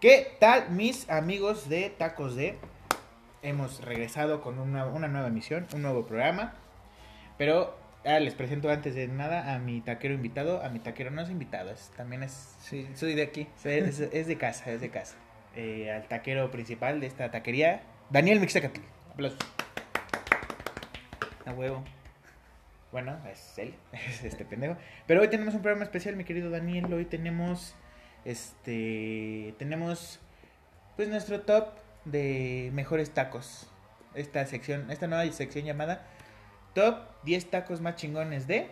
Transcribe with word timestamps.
¿Qué 0.00 0.34
tal, 0.38 0.70
mis 0.70 1.10
amigos 1.10 1.68
de 1.68 1.90
Tacos 1.90 2.34
de? 2.34 2.56
Hemos 3.42 3.84
regresado 3.84 4.40
con 4.40 4.58
una, 4.58 4.86
una 4.86 5.08
nueva 5.08 5.28
emisión, 5.28 5.66
un 5.74 5.82
nuevo 5.82 6.06
programa. 6.06 6.54
Pero 7.36 7.76
ah, 8.06 8.18
les 8.18 8.34
presento 8.34 8.70
antes 8.70 8.94
de 8.94 9.08
nada 9.08 9.54
a 9.54 9.58
mi 9.58 9.82
taquero 9.82 10.14
invitado. 10.14 10.62
A 10.62 10.70
mi 10.70 10.78
taquero 10.78 11.10
no 11.10 11.20
es 11.20 11.28
invitado, 11.28 11.70
es, 11.70 11.90
también 11.98 12.22
es, 12.22 12.56
Sí, 12.62 12.88
soy 12.94 13.14
de 13.14 13.22
aquí. 13.22 13.46
es, 13.62 14.00
es 14.00 14.26
de 14.26 14.38
casa, 14.38 14.70
es 14.70 14.80
de 14.80 14.88
casa. 14.88 15.16
Eh, 15.54 15.90
al 15.90 16.08
taquero 16.08 16.50
principal 16.50 17.00
de 17.00 17.06
esta 17.06 17.30
taquería, 17.30 17.82
Daniel 18.08 18.40
Mixtecatl. 18.40 18.80
Aplausos. 19.12 19.38
A 21.44 21.52
huevo. 21.52 21.84
Bueno, 22.90 23.18
es 23.30 23.58
él, 23.58 23.74
es 23.92 24.24
este 24.24 24.46
pendejo. 24.46 24.76
Pero 25.06 25.20
hoy 25.20 25.28
tenemos 25.28 25.52
un 25.52 25.60
programa 25.60 25.84
especial, 25.84 26.16
mi 26.16 26.24
querido 26.24 26.48
Daniel. 26.48 26.90
Hoy 26.90 27.04
tenemos, 27.04 27.74
este, 28.24 29.54
tenemos, 29.58 30.20
pues 30.96 31.08
nuestro 31.08 31.40
top 31.42 31.68
de 32.04 32.70
mejores 32.72 33.10
tacos. 33.10 33.68
Esta 34.14 34.44
sección, 34.46 34.90
esta 34.90 35.06
nueva 35.06 35.30
sección 35.32 35.64
llamada 35.64 36.06
Top 36.74 36.98
10 37.24 37.50
tacos 37.50 37.80
más 37.80 37.96
chingones 37.96 38.46
de. 38.46 38.68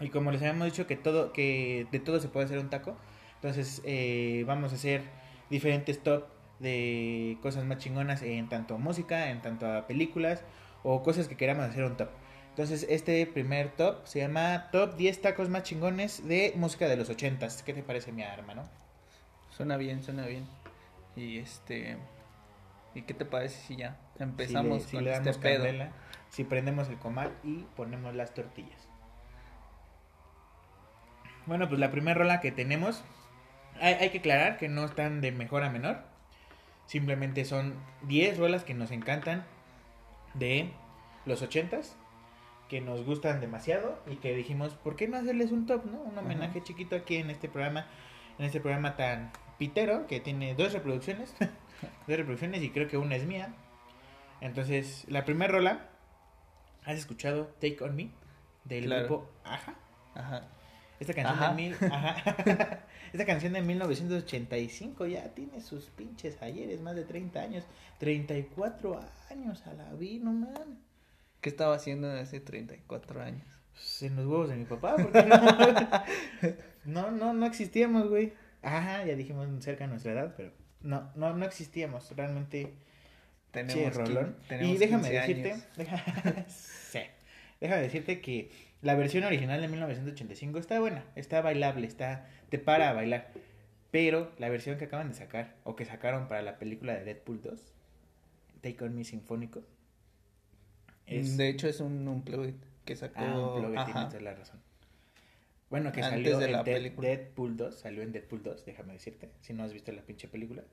Y 0.00 0.08
como 0.10 0.30
les 0.30 0.40
habíamos 0.40 0.66
dicho 0.66 0.86
que 0.86 0.96
todo, 0.96 1.32
que 1.32 1.86
de 1.90 1.98
todo 1.98 2.20
se 2.20 2.28
puede 2.28 2.46
hacer 2.46 2.58
un 2.58 2.70
taco. 2.70 2.96
Entonces 3.36 3.82
eh, 3.84 4.44
vamos 4.46 4.72
a 4.72 4.76
hacer 4.76 5.02
diferentes 5.50 6.02
top 6.02 6.24
de 6.60 7.38
cosas 7.42 7.64
más 7.64 7.78
chingonas 7.78 8.22
en 8.22 8.48
tanto 8.48 8.78
música, 8.78 9.30
en 9.30 9.42
tanto 9.42 9.66
a 9.66 9.86
películas 9.86 10.44
o 10.84 11.02
cosas 11.02 11.26
que 11.26 11.36
queramos 11.36 11.66
hacer 11.66 11.84
un 11.84 11.96
top. 11.96 12.08
Entonces, 12.52 12.86
este 12.90 13.24
primer 13.26 13.70
top 13.70 14.06
se 14.06 14.18
llama 14.18 14.68
Top 14.72 14.96
10 14.96 15.22
tacos 15.22 15.48
más 15.48 15.62
chingones 15.62 16.28
de 16.28 16.52
música 16.54 16.86
de 16.86 16.96
los 16.98 17.08
80s. 17.08 17.62
¿Qué 17.62 17.72
te 17.72 17.82
parece, 17.82 18.12
mi 18.12 18.22
hermano? 18.22 18.68
Suena 19.48 19.78
bien, 19.78 20.02
suena 20.02 20.26
bien. 20.26 20.46
Y 21.16 21.38
este. 21.38 21.96
¿Y 22.94 23.02
qué 23.02 23.14
te 23.14 23.24
parece 23.24 23.58
si 23.66 23.76
ya 23.76 23.98
empezamos 24.18 24.82
si 24.82 24.84
le, 24.84 24.90
si 24.90 24.96
con 24.96 25.04
le 25.04 25.12
este 25.12 25.24
damos 25.24 25.38
pedo? 25.38 25.64
candela, 25.64 25.92
si 26.28 26.44
prendemos 26.44 26.88
el 26.90 26.98
comal 26.98 27.32
y 27.42 27.64
ponemos 27.74 28.14
las 28.14 28.34
tortillas. 28.34 28.86
Bueno, 31.46 31.68
pues 31.68 31.80
la 31.80 31.90
primera 31.90 32.18
rola 32.18 32.40
que 32.40 32.52
tenemos, 32.52 33.02
hay, 33.80 33.94
hay 33.94 34.10
que 34.10 34.18
aclarar 34.18 34.58
que 34.58 34.68
no 34.68 34.84
están 34.84 35.22
de 35.22 35.32
mejor 35.32 35.64
a 35.64 35.70
menor. 35.70 36.02
Simplemente 36.84 37.46
son 37.46 37.76
10 38.02 38.36
rolas 38.36 38.62
que 38.62 38.74
nos 38.74 38.90
encantan 38.90 39.46
de 40.34 40.70
los 41.24 41.42
80s, 41.42 41.94
que 42.72 42.80
nos 42.80 43.04
gustan 43.04 43.38
demasiado 43.42 43.98
y 44.10 44.16
que 44.16 44.34
dijimos, 44.34 44.72
¿por 44.72 44.96
qué 44.96 45.06
no 45.06 45.18
hacerles 45.18 45.52
un 45.52 45.66
top, 45.66 45.84
no? 45.84 46.00
Un 46.00 46.16
homenaje 46.16 46.62
chiquito 46.62 46.96
aquí 46.96 47.16
en 47.16 47.28
este 47.28 47.50
programa, 47.50 47.86
en 48.38 48.46
este 48.46 48.60
programa 48.60 48.96
tan 48.96 49.30
pitero 49.58 50.06
que 50.06 50.20
tiene 50.20 50.54
dos 50.54 50.72
reproducciones, 50.72 51.34
dos 52.08 52.16
reproducciones 52.16 52.62
y 52.62 52.70
creo 52.70 52.88
que 52.88 52.96
una 52.96 53.16
es 53.16 53.26
mía. 53.26 53.54
Entonces, 54.40 55.04
la 55.08 55.26
primera 55.26 55.52
rola, 55.52 55.90
¿has 56.86 56.96
escuchado 56.96 57.48
Take 57.60 57.76
On 57.84 57.94
Me? 57.94 58.08
Del 58.64 58.86
Claro. 58.86 59.06
grupo 59.06 59.30
Aja. 59.44 59.74
Ajá. 60.14 60.48
Esta 60.98 61.12
canción 61.12 61.38
Ajá. 61.40 61.48
de 61.50 61.54
mil, 61.54 61.76
ajá. 61.92 62.86
Esta 63.12 63.26
canción 63.26 63.52
de 63.52 63.60
1985 63.60 65.04
ya 65.08 65.28
tiene 65.34 65.60
sus 65.60 65.90
pinches 65.90 66.40
ayeres, 66.40 66.80
más 66.80 66.94
de 66.96 67.04
30 67.04 67.38
años. 67.38 67.64
34 67.98 68.98
años 69.28 69.66
a 69.66 69.74
la 69.74 69.92
vi, 69.92 70.20
no 70.20 70.32
man. 70.32 70.78
¿Qué 71.42 71.50
estaba 71.50 71.74
haciendo 71.74 72.10
hace 72.10 72.40
34 72.40 73.20
años? 73.22 73.46
Pues, 73.72 74.02
En 74.04 74.16
los 74.16 74.24
huevos 74.26 74.48
de 74.48 74.56
mi 74.56 74.64
papá, 74.64 74.96
porque 74.96 75.22
no, 75.24 75.36
no, 76.84 77.10
no, 77.10 77.32
no 77.34 77.46
existíamos, 77.46 78.08
güey. 78.08 78.32
Ajá, 78.62 79.04
ya 79.04 79.14
dijimos 79.16 79.46
cerca 79.62 79.84
de 79.84 79.90
nuestra 79.90 80.12
edad, 80.12 80.34
pero 80.36 80.52
no, 80.80 81.10
no, 81.16 81.34
no 81.34 81.44
existíamos. 81.44 82.10
Realmente 82.16 82.72
Tenemos, 83.50 83.74
Che, 83.74 83.90
rolón. 83.90 84.36
tenemos 84.48 84.74
Y 84.74 84.78
déjame 84.78 85.02
15 85.10 85.20
decirte, 85.20 85.52
años. 85.52 85.66
deja- 85.76 86.44
sí. 86.48 87.00
déjame 87.60 87.82
decirte 87.82 88.20
que 88.22 88.50
la 88.80 88.94
versión 88.94 89.24
original 89.24 89.60
de 89.60 89.68
1985 89.68 90.58
está 90.58 90.80
buena, 90.80 91.04
está 91.16 91.40
bailable, 91.42 91.86
está 91.86 92.26
te 92.48 92.58
para 92.58 92.88
a 92.88 92.92
bailar. 92.94 93.28
Pero 93.90 94.32
la 94.38 94.48
versión 94.48 94.78
que 94.78 94.84
acaban 94.86 95.08
de 95.10 95.14
sacar 95.14 95.54
o 95.64 95.76
que 95.76 95.84
sacaron 95.84 96.28
para 96.28 96.40
la 96.42 96.58
película 96.58 96.94
de 96.94 97.04
Deadpool 97.04 97.42
2, 97.42 97.60
Take 98.62 98.84
on 98.84 98.94
Me 98.94 99.04
Sinfónico, 99.04 99.62
es 101.06 101.36
De 101.36 101.48
hecho, 101.48 101.68
es 101.68 101.80
un 101.80 102.06
unplugged 102.08 102.54
que 102.84 102.96
sacó. 102.96 103.20
ah, 103.20 103.54
un 103.54 103.60
plug, 103.62 103.76
Ajá. 103.78 104.08
tienes 104.08 104.22
la 104.22 104.34
razón. 104.34 104.60
Bueno, 105.70 105.90
que 105.92 106.02
Antes 106.02 106.10
salió 106.24 106.38
de 106.38 106.46
en 106.46 106.52
la 106.52 106.62
Dead- 106.64 106.74
película. 106.76 107.08
Deadpool 107.08 107.56
2, 107.56 107.78
salió 107.80 108.02
en 108.02 108.12
Deadpool 108.12 108.42
2, 108.42 108.64
déjame 108.66 108.92
decirte, 108.92 109.30
si 109.40 109.54
no 109.54 109.62
has 109.64 109.72
visto 109.72 109.90
la 109.92 110.02
pinche 110.02 110.28
película. 110.28 110.64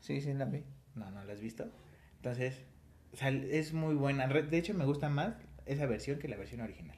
Sí, 0.00 0.20
sí, 0.20 0.32
la 0.32 0.44
vi. 0.44 0.62
No, 0.94 1.10
no 1.10 1.24
la 1.24 1.32
has 1.32 1.40
visto. 1.40 1.68
Entonces, 2.16 2.62
sal- 3.14 3.44
es 3.50 3.72
muy 3.72 3.94
buena. 3.94 4.26
De 4.28 4.58
hecho, 4.58 4.74
me 4.74 4.84
gusta 4.84 5.08
más 5.08 5.34
esa 5.66 5.86
versión 5.86 6.18
que 6.20 6.28
la 6.28 6.36
versión 6.36 6.60
original. 6.60 6.96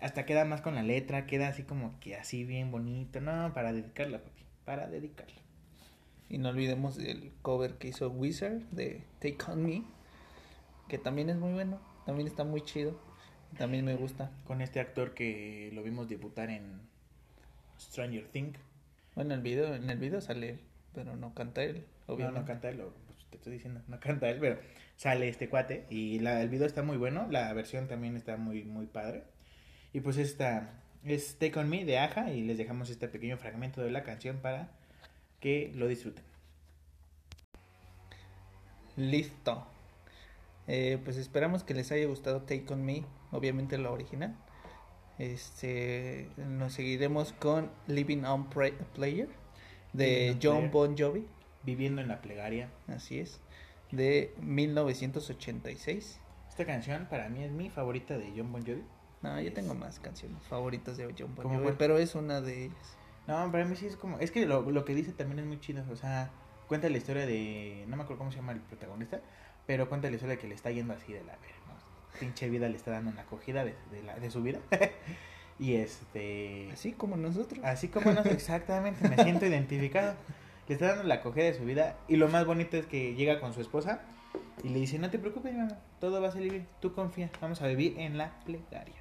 Hasta 0.00 0.24
queda 0.26 0.44
más 0.46 0.62
con 0.62 0.74
la 0.74 0.82
letra, 0.82 1.26
queda 1.26 1.48
así 1.48 1.62
como 1.62 2.00
que 2.00 2.16
así 2.16 2.44
bien 2.44 2.70
bonito. 2.70 3.20
No, 3.20 3.52
para 3.52 3.72
dedicarla, 3.72 4.22
papi. 4.22 4.42
Para 4.64 4.88
dedicarla. 4.88 5.40
Y 6.30 6.38
no 6.38 6.48
olvidemos 6.48 6.96
el 6.98 7.32
cover 7.42 7.74
que 7.74 7.88
hizo 7.88 8.08
Wizard 8.08 8.60
de 8.70 9.04
Take 9.20 9.36
On 9.48 9.62
Me, 9.62 9.82
que 10.88 10.96
también 10.98 11.28
es 11.28 11.36
muy 11.36 11.52
bueno, 11.52 11.78
también 12.06 12.26
está 12.28 12.44
muy 12.44 12.62
chido, 12.62 12.98
también 13.58 13.84
me 13.84 13.94
gusta. 13.94 14.30
Con 14.46 14.60
este 14.62 14.80
actor 14.80 15.14
que 15.14 15.70
lo 15.72 15.82
vimos 15.82 16.08
debutar 16.08 16.50
en 16.50 16.80
Stranger 17.78 18.26
Things. 18.28 18.58
Bueno, 19.14 19.34
el 19.34 19.42
video, 19.42 19.74
en 19.74 19.88
el 19.90 19.98
video 19.98 20.20
sale 20.20 20.50
él, 20.50 20.60
pero 20.94 21.16
no 21.16 21.34
canta 21.34 21.62
él, 21.62 21.84
No, 22.08 22.14
no 22.40 22.44
canta 22.46 22.68
él, 22.70 22.78
lo- 22.78 22.92
pues, 23.06 23.18
te 23.30 23.36
estoy 23.36 23.52
diciendo, 23.54 23.80
no 23.88 24.00
canta 24.00 24.28
él, 24.30 24.38
pero 24.40 24.58
sale 24.96 25.28
este 25.28 25.48
cuate. 25.48 25.86
Y 25.90 26.18
la, 26.20 26.42
el 26.42 26.48
video 26.48 26.66
está 26.66 26.82
muy 26.82 26.96
bueno, 26.96 27.26
la 27.30 27.52
versión 27.52 27.88
también 27.88 28.16
está 28.16 28.36
muy, 28.36 28.64
muy 28.64 28.86
padre. 28.86 29.24
Y 29.92 30.00
pues 30.00 30.16
esta 30.16 30.70
es 31.04 31.38
Take 31.38 31.58
On 31.58 31.68
Me 31.68 31.84
de 31.84 31.98
Aja 31.98 32.30
y 32.32 32.42
les 32.42 32.56
dejamos 32.58 32.88
este 32.90 33.08
pequeño 33.08 33.36
fragmento 33.36 33.82
de 33.82 33.90
la 33.90 34.02
canción 34.04 34.38
para 34.38 34.70
que 35.40 35.72
lo 35.74 35.86
disfruten. 35.88 36.24
Listo. 38.96 39.66
Eh, 40.68 40.98
pues 41.04 41.16
esperamos 41.16 41.64
que 41.64 41.74
les 41.74 41.90
haya 41.92 42.06
gustado 42.06 42.42
Take 42.42 42.66
On 42.70 42.84
Me, 42.84 43.04
obviamente 43.32 43.78
la 43.78 43.90
original. 43.90 44.36
Este, 45.18 46.28
nos 46.36 46.72
seguiremos 46.72 47.32
con 47.34 47.70
Living 47.86 48.24
on 48.24 48.48
Pra- 48.50 48.76
Player 48.94 49.28
de 49.92 50.36
John. 50.42 50.70
Bon 50.70 50.96
Jovi, 50.96 51.26
Viviendo 51.64 52.00
en 52.00 52.08
la 52.08 52.20
plegaria. 52.22 52.70
así 52.88 53.18
es, 53.20 53.40
de 53.92 54.34
1986. 54.40 56.20
Esta 56.48 56.64
canción 56.66 57.06
para 57.08 57.28
mí 57.28 57.42
es 57.44 57.50
mi 57.52 57.70
favorita 57.70 58.16
de 58.18 58.32
John 58.36 58.52
Bon 58.52 58.62
Jovi. 58.62 58.82
No, 59.22 59.40
yo 59.40 59.52
tengo 59.52 59.74
más 59.74 60.00
canciones 60.00 60.42
favoritas 60.48 60.96
de 60.96 61.04
John 61.16 61.34
Bon 61.34 61.44
¿Cómo 61.44 61.60
Jovi, 61.60 61.74
pero 61.78 61.98
es 61.98 62.14
una 62.14 62.40
de 62.40 62.64
ellas. 62.66 62.96
No, 63.28 63.50
para 63.52 63.64
mí 63.64 63.76
sí 63.76 63.86
es 63.86 63.96
como... 63.96 64.18
Es 64.18 64.32
que 64.32 64.44
lo, 64.46 64.62
lo 64.70 64.84
que 64.84 64.94
dice 64.94 65.12
también 65.12 65.38
es 65.38 65.46
muy 65.46 65.60
chido. 65.60 65.84
O 65.92 65.96
sea, 65.96 66.30
cuenta 66.66 66.88
la 66.88 66.98
historia 66.98 67.24
de... 67.24 67.84
No 67.86 67.96
me 67.96 68.02
acuerdo 68.02 68.18
cómo 68.18 68.32
se 68.32 68.38
llama 68.38 68.50
el 68.52 68.60
protagonista. 68.60 69.20
Pero 69.72 69.88
cuenta 69.88 70.10
la 70.10 70.16
historia 70.16 70.36
que 70.36 70.46
le 70.46 70.54
está 70.54 70.70
yendo 70.70 70.92
así 70.92 71.14
de 71.14 71.20
la 71.20 71.32
verga. 71.32 71.56
¿no? 71.66 72.20
Pinche 72.20 72.50
vida 72.50 72.68
le 72.68 72.76
está 72.76 72.90
dando 72.90 73.10
una 73.10 73.22
acogida 73.22 73.64
de, 73.64 73.74
de, 73.90 74.02
la, 74.02 74.18
de 74.18 74.30
su 74.30 74.42
vida. 74.42 74.58
y 75.58 75.76
este... 75.76 76.68
Así 76.70 76.92
como 76.92 77.16
nosotros. 77.16 77.58
Así 77.64 77.88
como 77.88 78.12
no, 78.12 78.20
exactamente, 78.24 79.08
me 79.08 79.16
siento 79.24 79.46
identificado. 79.46 80.14
Le 80.68 80.74
está 80.74 80.88
dando 80.88 81.04
la 81.04 81.14
acogida 81.14 81.44
de 81.44 81.54
su 81.54 81.64
vida. 81.64 81.96
Y 82.06 82.16
lo 82.16 82.28
más 82.28 82.44
bonito 82.44 82.76
es 82.76 82.84
que 82.84 83.14
llega 83.14 83.40
con 83.40 83.54
su 83.54 83.62
esposa 83.62 84.02
y 84.62 84.68
le 84.68 84.78
dice, 84.78 84.98
no 84.98 85.08
te 85.08 85.18
preocupes, 85.18 85.54
mamá, 85.54 85.78
todo 86.00 86.20
va 86.20 86.28
a 86.28 86.32
salir 86.32 86.50
bien. 86.50 86.68
Tú 86.80 86.92
confía, 86.92 87.30
vamos 87.40 87.62
a 87.62 87.66
vivir 87.66 87.98
en 87.98 88.18
la 88.18 88.40
plegaria. 88.44 88.96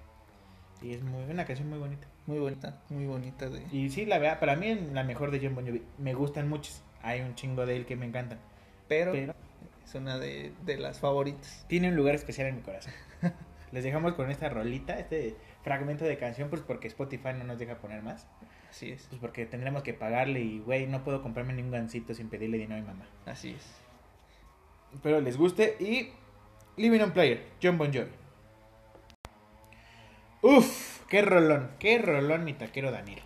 Y 0.81 0.93
es 0.93 1.03
muy, 1.03 1.25
una 1.25 1.43
canción 1.43 1.67
muy 1.67 1.79
bonita. 1.79 2.07
Muy 2.27 2.39
bonita, 2.39 2.79
muy 2.87 3.07
bonita 3.07 3.49
de... 3.49 3.67
Y 3.73 3.89
sí, 3.89 4.05
la 4.05 4.19
verdad, 4.19 4.39
para 4.39 4.55
mí 4.55 4.67
es 4.67 4.81
la 4.93 5.03
mejor 5.03 5.31
de 5.31 5.41
John 5.43 5.53
Bon 5.53 5.65
Jovi. 5.65 5.83
Me 5.97 6.13
gustan 6.13 6.47
muchos. 6.47 6.81
Hay 7.03 7.19
un 7.19 7.35
chingo 7.35 7.65
de 7.65 7.75
él 7.75 7.85
que 7.85 7.97
me 7.97 8.05
encantan. 8.05 8.39
Pero, 8.87 9.11
Pero 9.11 9.33
es 9.83 9.95
una 9.95 10.17
de, 10.17 10.53
de 10.63 10.77
las 10.77 10.99
favoritas. 10.99 11.65
tiene 11.67 11.89
un 11.89 11.95
lugar 11.95 12.15
especial 12.15 12.47
en 12.47 12.57
mi 12.57 12.61
corazón. 12.61 12.93
Les 13.71 13.83
dejamos 13.83 14.13
con 14.15 14.29
esta 14.29 14.49
rolita, 14.49 14.99
este 14.99 15.35
fragmento 15.63 16.03
de 16.03 16.17
canción, 16.17 16.49
pues 16.49 16.61
porque 16.61 16.87
Spotify 16.87 17.29
no 17.37 17.45
nos 17.45 17.57
deja 17.57 17.75
poner 17.79 18.01
más. 18.03 18.27
Así 18.69 18.91
es, 18.91 19.05
Pues 19.09 19.19
porque 19.19 19.45
tendremos 19.45 19.83
que 19.83 19.93
pagarle 19.93 20.41
y, 20.41 20.59
güey, 20.59 20.87
no 20.87 21.03
puedo 21.03 21.21
comprarme 21.21 21.53
ningún 21.53 21.71
gancito 21.71 22.13
sin 22.13 22.29
pedirle 22.29 22.57
dinero 22.57 22.79
a 22.79 22.81
mi 22.81 22.87
mamá. 22.87 23.05
así 23.25 23.51
es. 23.51 23.65
Espero 24.93 25.21
les 25.21 25.37
guste 25.37 25.77
y 25.79 26.09
Living 26.75 26.99
on 26.99 27.11
Player, 27.11 27.45
John 27.63 27.77
Bon 27.77 27.93
Jovi. 27.93 28.11
Uf, 30.41 31.05
qué 31.07 31.21
rolón, 31.21 31.71
qué 31.79 31.97
rolón 31.99 32.43
mi 32.43 32.53
taquero 32.53 32.91
Daniel. 32.91 33.21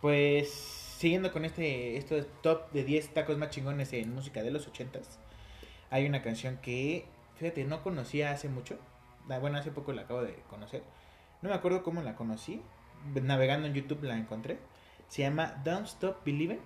Pues 0.00 0.50
siguiendo 0.50 1.32
con 1.32 1.44
este 1.44 1.96
estos 1.96 2.26
top 2.42 2.70
de 2.72 2.84
10 2.84 3.14
tacos 3.14 3.38
más 3.38 3.50
chingones 3.50 3.92
en 3.92 4.12
música 4.14 4.42
de 4.42 4.50
los 4.50 4.70
80s, 4.70 5.18
hay 5.92 6.06
una 6.06 6.22
canción 6.22 6.56
que 6.56 7.06
fíjate, 7.36 7.64
no 7.64 7.82
conocía 7.82 8.32
hace 8.32 8.48
mucho. 8.48 8.78
Ah, 9.28 9.38
Bueno, 9.38 9.58
hace 9.58 9.70
poco 9.70 9.92
la 9.92 10.02
acabo 10.02 10.22
de 10.22 10.34
conocer. 10.48 10.82
No 11.42 11.48
me 11.48 11.54
acuerdo 11.54 11.82
cómo 11.82 12.02
la 12.02 12.16
conocí. 12.16 12.62
Navegando 13.14 13.66
en 13.66 13.74
YouTube 13.74 14.02
la 14.04 14.16
encontré. 14.16 14.58
Se 15.08 15.22
llama 15.22 15.60
Don't 15.64 15.86
Stop 15.86 16.24
Believing 16.24 16.60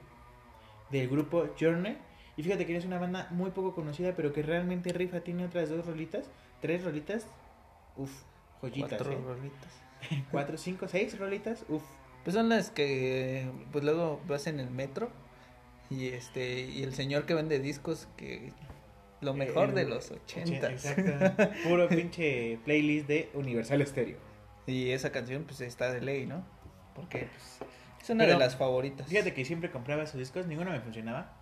del 0.90 1.08
grupo 1.08 1.48
Journey. 1.58 1.98
Y 2.36 2.42
fíjate 2.42 2.66
que 2.66 2.76
es 2.76 2.84
una 2.84 2.98
banda 2.98 3.28
muy 3.30 3.50
poco 3.50 3.74
conocida, 3.74 4.14
pero 4.14 4.32
que 4.32 4.42
realmente 4.42 4.92
rifa. 4.92 5.20
Tiene 5.20 5.44
otras 5.46 5.70
dos 5.70 5.86
rolitas, 5.86 6.30
tres 6.60 6.84
rolitas. 6.84 7.26
Uf, 7.96 8.12
joyitas. 8.60 8.90
Cuatro 8.90 9.12
¿eh? 9.12 9.20
rolitas. 9.24 9.82
Cuatro, 10.30 10.56
cinco, 10.58 10.88
seis 10.88 11.18
rolitas. 11.18 11.64
Uf. 11.68 11.82
Pues 12.22 12.34
son 12.34 12.48
las 12.48 12.70
que 12.70 13.50
pues 13.72 13.82
luego 13.82 14.20
vas 14.28 14.46
en 14.46 14.60
el 14.60 14.70
metro 14.70 15.10
y 15.88 16.08
este 16.08 16.60
y 16.60 16.82
el 16.82 16.92
señor 16.92 17.24
que 17.24 17.34
vende 17.34 17.60
discos 17.60 18.08
que 18.16 18.52
lo 19.20 19.34
mejor 19.34 19.70
El- 19.70 19.74
de 19.74 19.84
los 19.86 20.10
ochentas. 20.10 20.84
Exacto. 20.84 21.48
Puro 21.68 21.88
pinche 21.90 22.58
playlist 22.64 23.06
de 23.08 23.30
Universal 23.34 23.86
Stereo. 23.86 24.18
Y 24.66 24.90
esa 24.90 25.12
canción 25.12 25.44
pues 25.44 25.60
está 25.60 25.92
de 25.92 26.00
ley, 26.00 26.26
¿no? 26.26 26.44
Porque 26.94 27.28
pues, 27.30 27.58
es 28.02 28.10
una 28.10 28.24
Pero, 28.24 28.34
de 28.38 28.44
las 28.44 28.56
favoritas. 28.56 29.06
Fíjate 29.08 29.32
que 29.34 29.44
siempre 29.44 29.70
compraba 29.70 30.06
sus 30.06 30.18
discos, 30.18 30.46
ninguno 30.46 30.70
me 30.70 30.80
funcionaba. 30.80 31.32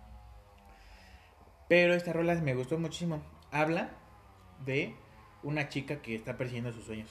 Pero 1.67 1.93
esta 1.93 2.13
rola 2.13 2.35
me 2.35 2.53
gustó 2.53 2.77
muchísimo. 2.77 3.21
Habla 3.51 3.89
de 4.65 4.93
una 5.43 5.69
chica 5.69 6.01
que 6.01 6.15
está 6.15 6.37
persiguiendo 6.37 6.71
sus 6.71 6.85
sueños. 6.85 7.09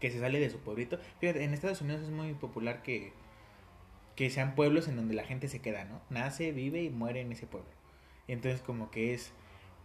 Que 0.00 0.10
se 0.10 0.20
sale 0.20 0.40
de 0.40 0.50
su 0.50 0.58
pueblito. 0.58 0.98
Fíjate, 1.20 1.44
en 1.44 1.52
Estados 1.54 1.80
Unidos 1.82 2.02
es 2.02 2.10
muy 2.10 2.32
popular 2.34 2.82
que, 2.82 3.12
que 4.16 4.30
sean 4.30 4.54
pueblos 4.54 4.88
en 4.88 4.96
donde 4.96 5.14
la 5.14 5.24
gente 5.24 5.48
se 5.48 5.60
queda, 5.60 5.84
¿no? 5.84 6.00
Nace, 6.10 6.52
vive 6.52 6.82
y 6.82 6.90
muere 6.90 7.20
en 7.20 7.32
ese 7.32 7.46
pueblo. 7.46 7.68
Entonces 8.28 8.60
como 8.62 8.90
que 8.90 9.14
es, 9.14 9.32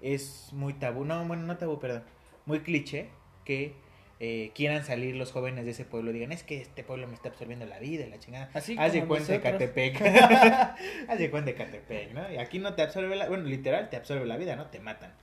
es 0.01 0.49
muy 0.53 0.73
tabú. 0.73 1.05
No, 1.05 1.23
bueno, 1.25 1.43
no 1.43 1.57
tabú, 1.57 1.79
perdón. 1.79 2.03
Muy 2.45 2.61
cliché 2.61 3.09
que 3.45 3.73
eh, 4.19 4.51
quieran 4.55 4.83
salir 4.83 5.15
los 5.15 5.31
jóvenes 5.31 5.65
de 5.65 5.71
ese 5.71 5.85
pueblo 5.85 6.09
y 6.09 6.13
digan, 6.15 6.31
es 6.31 6.43
que 6.43 6.59
este 6.59 6.83
pueblo 6.83 7.07
me 7.07 7.13
está 7.13 7.29
absorbiendo 7.29 7.65
la 7.65 7.79
vida 7.79 8.05
y 8.05 8.09
la 8.09 8.19
chingada. 8.19 8.49
Así 8.53 8.75
Haz 8.77 8.93
de 8.93 9.05
cuenta 9.05 9.33
de. 9.33 9.41
Catepec. 9.41 10.01
Haz 11.07 11.19
de 11.19 11.29
cuenta 11.29 11.51
de 11.51 11.55
Catepec, 11.55 12.13
¿no? 12.13 12.31
Y 12.31 12.37
aquí 12.37 12.59
no 12.59 12.73
te 12.73 12.81
absorbe 12.81 13.15
la... 13.15 13.27
Bueno, 13.27 13.43
literal, 13.43 13.89
te 13.89 13.97
absorbe 13.97 14.25
la 14.25 14.37
vida, 14.37 14.55
¿no? 14.55 14.67
Te 14.67 14.79
matan. 14.79 15.13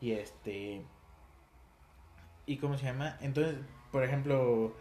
Y 0.00 0.12
este... 0.12 0.82
¿Y 2.44 2.56
cómo 2.58 2.78
se 2.78 2.86
llama? 2.86 3.18
Entonces, 3.20 3.56
por 3.92 4.04
ejemplo, 4.04 4.74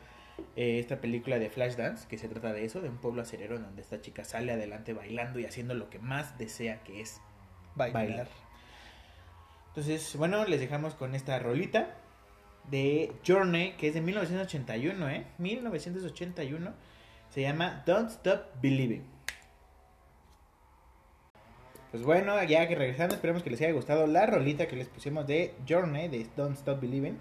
eh, 0.56 0.80
esta 0.80 1.00
película 1.02 1.40
de 1.40 1.50
Flashdance, 1.50 2.08
que 2.08 2.18
se 2.18 2.28
trata 2.28 2.54
de 2.54 2.66
eso, 2.66 2.82
de 2.82 2.90
un 2.90 2.98
pueblo 2.98 3.22
acerero 3.22 3.60
donde 3.60 3.82
esta 3.82 4.02
chica 4.02 4.24
sale 4.24 4.52
adelante 4.52 4.94
bailando 4.94 5.40
y 5.40 5.46
haciendo 5.46 5.74
lo 5.74 5.90
que 5.90 6.00
más 6.00 6.38
desea, 6.38 6.84
que 6.84 7.02
es 7.02 7.22
Bailar. 7.76 8.08
bailar. 8.08 8.28
Entonces, 9.78 10.16
bueno, 10.16 10.44
les 10.46 10.60
dejamos 10.60 10.96
con 10.96 11.14
esta 11.14 11.38
rolita 11.38 11.94
de 12.72 13.12
Journey, 13.24 13.74
que 13.74 13.90
es 13.90 13.94
de 13.94 14.02
1981, 14.02 15.08
¿eh? 15.08 15.28
1981. 15.38 16.74
Se 17.30 17.42
llama 17.44 17.84
Don't 17.86 18.10
Stop 18.10 18.60
Believing. 18.60 19.04
Pues 21.92 22.02
bueno, 22.02 22.44
ya 22.44 22.68
que 22.68 22.74
regresando, 22.74 23.14
esperemos 23.14 23.44
que 23.44 23.52
les 23.52 23.62
haya 23.62 23.72
gustado 23.72 24.08
la 24.08 24.26
rolita 24.26 24.68
que 24.68 24.78
les 24.78 24.88
pusimos 24.88 25.28
de 25.28 25.54
Journey, 25.70 26.08
de 26.08 26.26
Don't 26.36 26.58
Stop 26.58 26.82
Believing. 26.82 27.20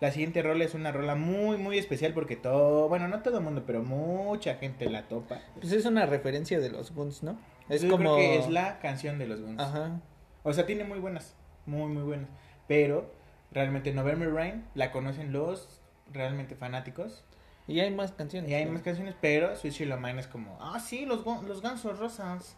La 0.00 0.10
siguiente 0.10 0.40
rola 0.40 0.64
es 0.64 0.72
una 0.72 0.92
rola 0.92 1.14
muy, 1.14 1.58
muy 1.58 1.76
especial 1.76 2.14
porque 2.14 2.36
todo, 2.36 2.88
bueno, 2.88 3.06
no 3.08 3.20
todo 3.20 3.36
el 3.36 3.44
mundo, 3.44 3.64
pero 3.66 3.82
mucha 3.82 4.54
gente 4.54 4.88
la 4.88 5.02
topa. 5.08 5.42
Pues 5.60 5.72
es 5.72 5.84
una 5.84 6.06
referencia 6.06 6.58
de 6.58 6.70
los 6.70 6.90
Guns, 6.94 7.22
¿no? 7.22 7.38
Es 7.68 7.82
Yo 7.82 7.90
como 7.90 8.14
creo 8.14 8.16
que 8.16 8.38
es 8.38 8.48
la 8.48 8.78
canción 8.78 9.18
de 9.18 9.26
los 9.26 9.42
Guns. 9.42 9.60
Ajá. 9.60 10.00
O 10.42 10.54
sea, 10.54 10.64
tiene 10.64 10.84
muy 10.84 10.98
buenas, 10.98 11.34
muy, 11.68 11.92
muy 11.92 12.02
buenas. 12.02 12.28
Pero 12.66 13.10
realmente 13.52 13.92
November 13.92 14.32
Rain 14.32 14.64
la 14.74 14.90
conocen 14.90 15.32
los 15.32 15.80
realmente 16.12 16.54
fanáticos. 16.56 17.24
Y 17.66 17.80
hay 17.80 17.90
más 17.94 18.12
canciones. 18.12 18.50
Y 18.50 18.54
hay 18.54 18.64
¿no? 18.64 18.72
más 18.72 18.82
canciones, 18.82 19.14
pero 19.20 19.52
O' 19.52 19.96
Mine 19.98 20.20
es 20.20 20.26
como, 20.26 20.56
ah, 20.60 20.80
sí, 20.80 21.04
los, 21.04 21.24
los 21.24 21.60
gansos 21.62 21.98
rosas. 21.98 22.56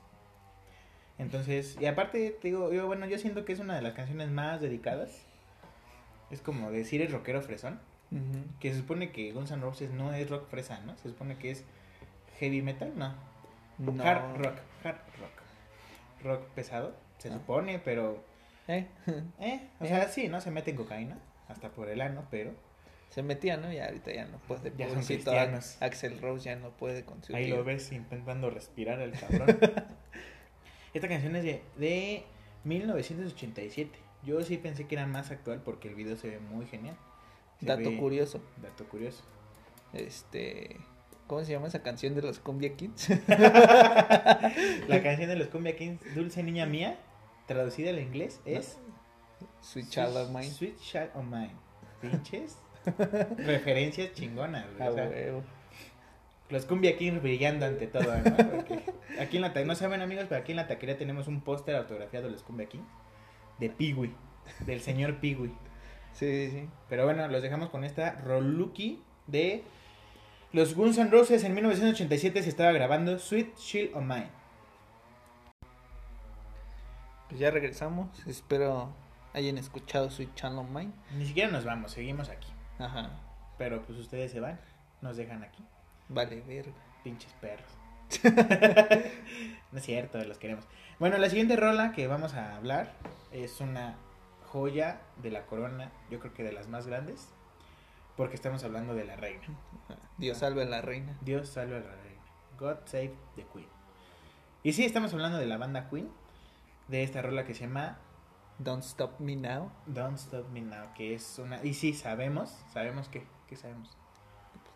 Entonces, 1.19 1.77
y 1.81 1.87
aparte, 1.87 2.31
te 2.41 2.49
digo, 2.49 2.73
yo, 2.73 2.87
bueno, 2.87 3.07
yo 3.07 3.19
siento 3.19 3.45
que 3.45 3.53
es 3.53 3.59
una 3.59 3.75
de 3.77 3.83
las 3.83 3.93
canciones 3.93 4.31
más 4.31 4.61
dedicadas. 4.61 5.27
Es 6.31 6.41
como 6.41 6.71
decir 6.71 7.03
el 7.03 7.13
rockero 7.13 7.43
fresón. 7.43 7.81
Que 8.59 8.73
se 8.73 8.79
supone 8.79 9.13
que 9.13 9.31
Guns 9.33 9.53
N' 9.53 9.63
Roses 9.63 9.91
no 9.93 10.13
es 10.13 10.29
rock 10.29 10.49
fresa, 10.49 10.81
¿no? 10.81 10.97
Se 10.97 11.09
supone 11.11 11.37
que 11.37 11.53
es 11.53 11.65
heavy 12.41 12.61
metal, 12.61 12.93
no. 12.97 13.15
No. 13.79 14.03
Hard 14.03 14.37
rock, 14.37 14.57
hard 14.83 14.97
rock. 15.21 16.25
Rock 16.25 16.43
pesado, 16.55 16.93
se 17.19 17.29
Ah. 17.29 17.35
supone, 17.35 17.79
pero 17.79 18.23
¿Eh? 18.71 18.87
Eh, 19.41 19.61
o 19.81 19.85
Eh. 19.85 19.89
sea, 19.89 20.09
sí, 20.09 20.29
¿no? 20.29 20.41
Se 20.41 20.51
meten 20.51 20.77
cocaína, 20.77 21.19
hasta 21.49 21.71
por 21.71 21.89
el 21.89 22.01
ano, 22.01 22.25
pero 22.31 22.53
Se 23.11 23.23
metía, 23.25 23.57
¿no? 23.57 23.73
Y 23.73 23.79
ahorita 23.81 24.13
ya 24.13 24.27
no 24.27 24.39
puede. 24.39 24.73
Ya 24.79 24.89
son 24.89 25.03
cristianos. 25.03 25.77
Axel 25.81 26.21
Rose 26.21 26.45
ya 26.45 26.55
no 26.57 26.71
puede 26.71 27.05
con 27.05 27.23
su 27.25 27.35
ahí 27.35 27.47
tío. 27.47 27.57
lo 27.57 27.65
ves 27.65 27.91
intentando 27.91 28.51
respirar 28.51 29.01
el 29.01 29.11
cabrón. 29.21 29.59
Esta 30.95 31.09
canción 31.09 31.35
es 31.37 31.43
de, 31.45 31.63
de 31.77 32.25
1987. 32.65 33.99
Yo 34.23 34.41
sí 34.43 34.59
pensé 34.59 34.87
que 34.87 34.95
era 34.95 35.07
más 35.07 35.31
actual 35.33 35.61
porque 35.65 35.89
el 35.89 35.95
video 35.97 36.17
se 36.17 36.29
ve 36.31 36.39
muy 36.39 36.67
genial. 36.67 36.97
Se 37.59 37.67
Dato 37.67 37.91
ve- 37.91 37.97
curioso. 37.99 38.41
Dato 38.63 38.85
curioso. 38.89 39.25
Este. 39.93 40.77
¿Cómo 41.27 41.43
se 41.45 41.53
llama 41.53 41.67
esa 41.69 41.83
canción 41.83 42.15
de 42.15 42.23
los 42.23 42.39
Cumbia 42.41 42.75
Kids? 42.77 43.09
La 43.29 45.01
canción 45.03 45.29
de 45.29 45.37
los 45.37 45.49
Cumbia 45.49 45.77
Kings, 45.77 46.01
Dulce 46.15 46.43
Niña 46.43 46.67
Mía, 46.67 46.97
traducida 47.55 47.91
al 47.91 47.99
inglés, 47.99 48.41
es... 48.45 48.79
Sweet 49.61 49.89
Child 49.89 50.17
of 50.17 50.29
Mine. 50.31 50.51
Sweet 50.51 50.79
Child 50.79 51.11
of 51.15 51.25
Mine. 51.25 51.55
Pinches. 52.01 52.59
Referencias 53.39 54.13
chingonas, 54.13 54.67
güey, 54.73 54.89
Ah, 54.89 54.91
o 54.91 54.95
sea, 54.95 55.09
huevo. 55.09 55.43
Los 56.49 56.65
Cumbia 56.65 56.97
Kings 56.97 57.21
brillando 57.21 57.67
ante 57.67 57.87
todo, 57.87 58.17
¿no? 58.17 58.37
Porque 58.37 58.83
aquí 59.21 59.37
en 59.37 59.43
la 59.43 59.49
no 59.65 59.75
saben 59.75 60.01
amigos, 60.01 60.27
pero 60.29 60.41
aquí 60.41 60.53
en 60.53 60.57
la 60.57 60.67
taquería 60.67 60.97
tenemos 60.97 61.27
un 61.29 61.43
póster 61.43 61.77
autografiado 61.77 62.27
de 62.27 62.33
los 62.33 62.43
Cumbia 62.43 62.67
Kings 62.67 62.89
de 63.59 63.69
Piwi, 63.69 64.15
del 64.67 64.81
señor 64.81 65.19
Piwi. 65.21 65.49
Sí, 66.13 66.27
sí, 66.27 66.51
sí. 66.51 66.69
Pero 66.89 67.05
bueno, 67.05 67.27
los 67.29 67.43
dejamos 67.43 67.69
con 67.71 67.85
esta 67.85 68.13
Roluki 68.13 69.03
de 69.27 69.65
los 70.53 70.75
Guns 70.75 70.99
N' 70.99 71.11
Roses 71.11 71.45
en 71.45 71.55
1987 71.55 72.43
se 72.43 72.49
estaba 72.49 72.73
grabando 72.73 73.19
Sweet 73.19 73.55
Chill 73.57 73.91
of 73.95 74.03
Mine. 74.03 74.40
Pues 77.31 77.41
ya 77.41 77.51
regresamos. 77.53 78.09
Espero 78.27 78.93
hayan 79.33 79.57
escuchado 79.57 80.11
Sweet 80.11 80.45
of 80.45 80.69
Mine. 80.69 80.93
Ni 81.17 81.27
siquiera 81.27 81.51
nos 81.51 81.65
vamos, 81.65 81.93
seguimos 81.93 82.29
aquí. 82.29 82.49
Ajá. 82.79 83.11
Pero 83.57 83.83
pues 83.83 83.99
ustedes 83.99 84.33
se 84.33 84.41
van, 84.41 84.59
nos 85.01 85.17
dejan 85.17 85.45
aquí, 85.45 85.65
Vale, 86.09 86.41
verga. 86.43 86.73
pinches 87.05 87.33
perros. 87.35 87.69
no 89.71 89.79
es 89.79 89.85
cierto, 89.85 90.23
los 90.25 90.39
queremos. 90.39 90.65
Bueno, 90.99 91.19
la 91.19 91.29
siguiente 91.31 91.55
rola 91.57 91.93
que 91.93 92.09
vamos 92.09 92.35
a 92.35 92.57
hablar 92.57 92.93
es 93.31 93.61
una 93.61 93.95
joya 94.47 95.01
de 95.23 95.31
la 95.31 95.47
corona, 95.47 95.93
yo 96.11 96.19
creo 96.19 96.35
que 96.35 96.43
de 96.43 96.53
las 96.53 96.67
más 96.67 96.89
grandes, 96.89 97.29
porque 98.17 98.35
estamos 98.35 98.65
hablando 98.65 98.95
de 98.95 99.05
la 99.05 99.15
reina. 99.15 99.45
Dios 100.19 100.39
salve 100.39 100.63
a 100.65 100.67
la 100.67 100.81
reina. 100.81 101.17
Dios 101.21 101.49
salve 101.49 101.77
a 101.77 101.81
la 101.81 101.95
reina. 101.95 102.21
God 102.59 102.79
save 102.87 103.15
the 103.37 103.47
Queen. 103.53 103.69
Y 104.65 104.73
sí, 104.73 104.85
estamos 104.85 105.13
hablando 105.13 105.39
de 105.39 105.47
la 105.47 105.57
banda 105.57 105.89
Queen, 105.89 106.11
de 106.91 107.03
esta 107.05 107.23
rola 107.23 107.45
que 107.45 107.55
se 107.55 107.67
llama 107.67 107.99
Don't 108.59 108.83
Stop 108.83 109.21
Me 109.21 109.37
Now. 109.37 109.71
Don't 109.87 110.19
Stop 110.19 110.51
Me 110.51 110.61
Now, 110.61 110.93
que 110.95 111.15
es 111.15 111.39
una... 111.39 111.65
Y 111.65 111.75
sí, 111.75 111.95
sabemos, 111.95 112.59
sabemos 112.73 113.09
que, 113.09 113.25
¿qué 113.49 113.57
sabemos? 113.57 113.97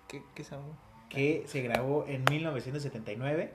¿Qué, 0.09 0.23
qué 0.35 0.45
sabemos? 0.45 0.77
Que 1.09 1.45
se 1.47 1.61
grabó 1.61 2.07
en 2.07 2.25
1979, 2.31 3.55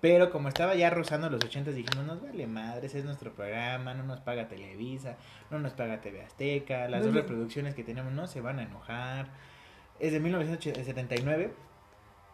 pero 0.00 0.30
como 0.32 0.48
estaba 0.48 0.74
ya 0.74 0.90
rozando 0.90 1.30
los 1.30 1.44
80 1.44 1.70
dijimos, 1.70 2.04
nos 2.04 2.20
vale 2.20 2.46
madres, 2.46 2.94
es 2.94 3.04
nuestro 3.04 3.32
programa, 3.34 3.94
no 3.94 4.02
nos 4.02 4.20
paga 4.20 4.48
Televisa, 4.48 5.16
no 5.50 5.60
nos 5.60 5.74
paga 5.74 6.00
TV 6.00 6.22
Azteca, 6.22 6.88
las 6.88 7.02
No, 7.02 7.06
dos 7.06 7.14
reproducciones 7.14 7.74
que 7.74 7.84
tenemos 7.84 8.12
no 8.12 8.26
se 8.26 8.40
van 8.40 8.58
a 8.58 8.64
enojar. 8.64 9.28
Es 10.00 10.12
de 10.12 10.18
1979 10.18 11.54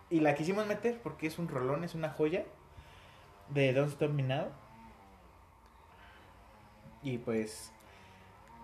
y 0.08 0.20
la 0.20 0.34
quisimos 0.34 0.66
meter 0.66 0.98
porque 1.02 1.26
es 1.26 1.38
un 1.38 1.48
rolón, 1.48 1.84
es 1.84 1.94
una 1.94 2.08
joya 2.08 2.46
de 3.50 3.72
Don't 3.74 3.90
Stop 3.90 4.12
Me 4.12 4.22
Now. 4.22 4.46
Y 7.14 7.18
pues 7.18 7.72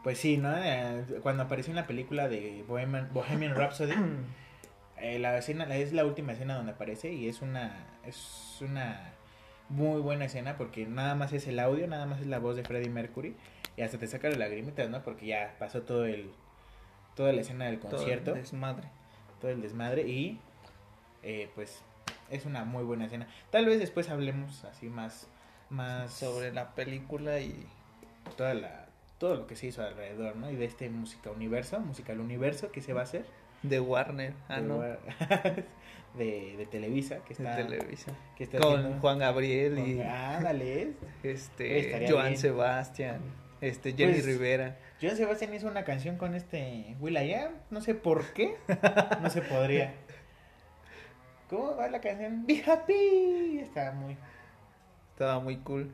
pues 0.03 0.19
sí, 0.19 0.37
¿no? 0.37 0.55
Eh, 0.57 1.05
Cuando 1.23 1.45
apareció 1.45 1.71
en 1.71 1.77
la 1.77 1.87
película 1.87 2.29
de 2.29 2.63
Bohemian, 2.69 3.09
Bohemian 3.13 3.55
Rhapsody, 3.55 3.95
eh, 4.99 5.19
la 5.19 5.37
escena 5.39 5.65
la- 5.67 5.77
es 5.77 5.93
la 5.93 6.05
última 6.05 6.33
escena 6.33 6.57
donde 6.57 6.73
aparece 6.73 7.13
y 7.13 7.29
es 7.29 7.41
una 7.43 7.87
es 8.05 8.59
una 8.61 9.13
muy 9.71 10.01
buena 10.03 10.27
escena 10.27 10.57
porque 10.59 10.85
nada 10.87 11.15
más 11.15 11.33
es 11.33 11.47
el 11.47 11.59
audio, 11.59 11.87
nada 11.89 12.05
más 12.07 12.21
es 12.21 12.27
la 12.27 12.39
voz 12.39 12.55
de 12.57 12.65
Freddie 12.65 12.91
Mercury 12.91 13.35
y 13.79 13.83
hasta 13.83 13.99
te 13.99 14.07
saca 14.07 14.29
las 14.29 14.39
lagrimitas, 14.39 14.91
¿no? 14.91 15.03
Porque 15.03 15.27
ya 15.27 15.55
pasó 15.59 15.83
todo 15.83 16.05
el 16.05 16.31
toda 17.17 17.33
la 17.33 17.41
escena 17.41 17.65
del 17.67 17.79
Todo 17.81 17.93
concierto, 17.93 18.35
Desmadre. 18.35 18.89
todo 19.41 19.51
el 19.53 19.63
desmadre 19.63 20.03
y 20.03 20.39
eh, 21.23 21.49
pues 21.55 21.81
es 22.31 22.45
una 22.45 22.65
muy 22.65 22.85
buena 22.85 23.07
escena. 23.07 23.27
Tal 23.51 23.65
vez 23.65 23.79
después 23.79 24.11
hablemos 24.11 24.65
así 24.65 24.89
más 24.89 25.29
más 25.71 26.13
Sobre 26.13 26.53
la 26.53 26.75
película 26.75 27.41
y. 27.41 27.67
toda 28.37 28.55
la 28.55 28.87
todo 29.19 29.37
lo 29.37 29.47
que 29.47 29.57
se 29.57 29.67
hizo 29.69 29.83
alrededor, 29.83 30.37
¿no? 30.37 30.51
Y 30.51 30.57
de 30.57 30.65
este 30.65 30.91
música 30.91 31.31
universo, 31.31 31.79
musical 31.81 32.21
universo 32.21 32.71
que 32.73 32.81
se 32.83 32.93
va 32.93 33.01
a 33.01 33.05
hacer. 33.05 33.25
De 33.63 33.81
Warner. 33.81 34.35
Ah, 34.49 34.61
de, 34.61 34.67
no. 34.67 34.79
War- 34.79 34.99
de, 36.19 36.55
de 36.59 36.67
Televisa, 36.71 37.19
que 37.25 37.35
De 37.35 37.43
está, 37.45 37.57
Televisa. 37.57 38.13
que 38.37 38.45
está 38.45 38.59
Con 38.59 38.79
haciendo- 38.79 39.01
Juan 39.01 39.19
Gabriel 39.21 39.79
y 39.79 39.97
con- 39.99 40.07
Ándale. 40.07 40.93
este 41.23 42.07
Joan 42.09 42.27
bien. 42.27 42.39
Sebastián, 42.39 43.21
este 43.61 43.93
Jenny 43.95 44.13
Pues, 44.15 44.27
Rivera. 44.27 44.77
Joan 45.01 45.17
Sebastián 45.17 45.55
hizo 45.55 45.69
una 45.69 45.85
canción 45.85 46.17
con 46.17 46.35
este 46.35 46.95
Will 47.01 47.17
I 47.17 47.35
Am, 47.35 47.53
no 47.71 47.81
sé 47.81 47.95
por 47.95 48.25
qué, 48.35 48.57
no 49.23 49.31
se 49.31 49.41
podría. 49.43 49.95
¿Cómo 51.49 51.77
va 51.77 51.89
la 51.89 52.01
canción? 52.01 52.47
Be 52.47 52.63
happy. 52.67 53.59
Está 53.61 53.93
muy. 53.93 54.17
Estaba 55.13 55.39
muy 55.41 55.57
cool. 55.59 55.91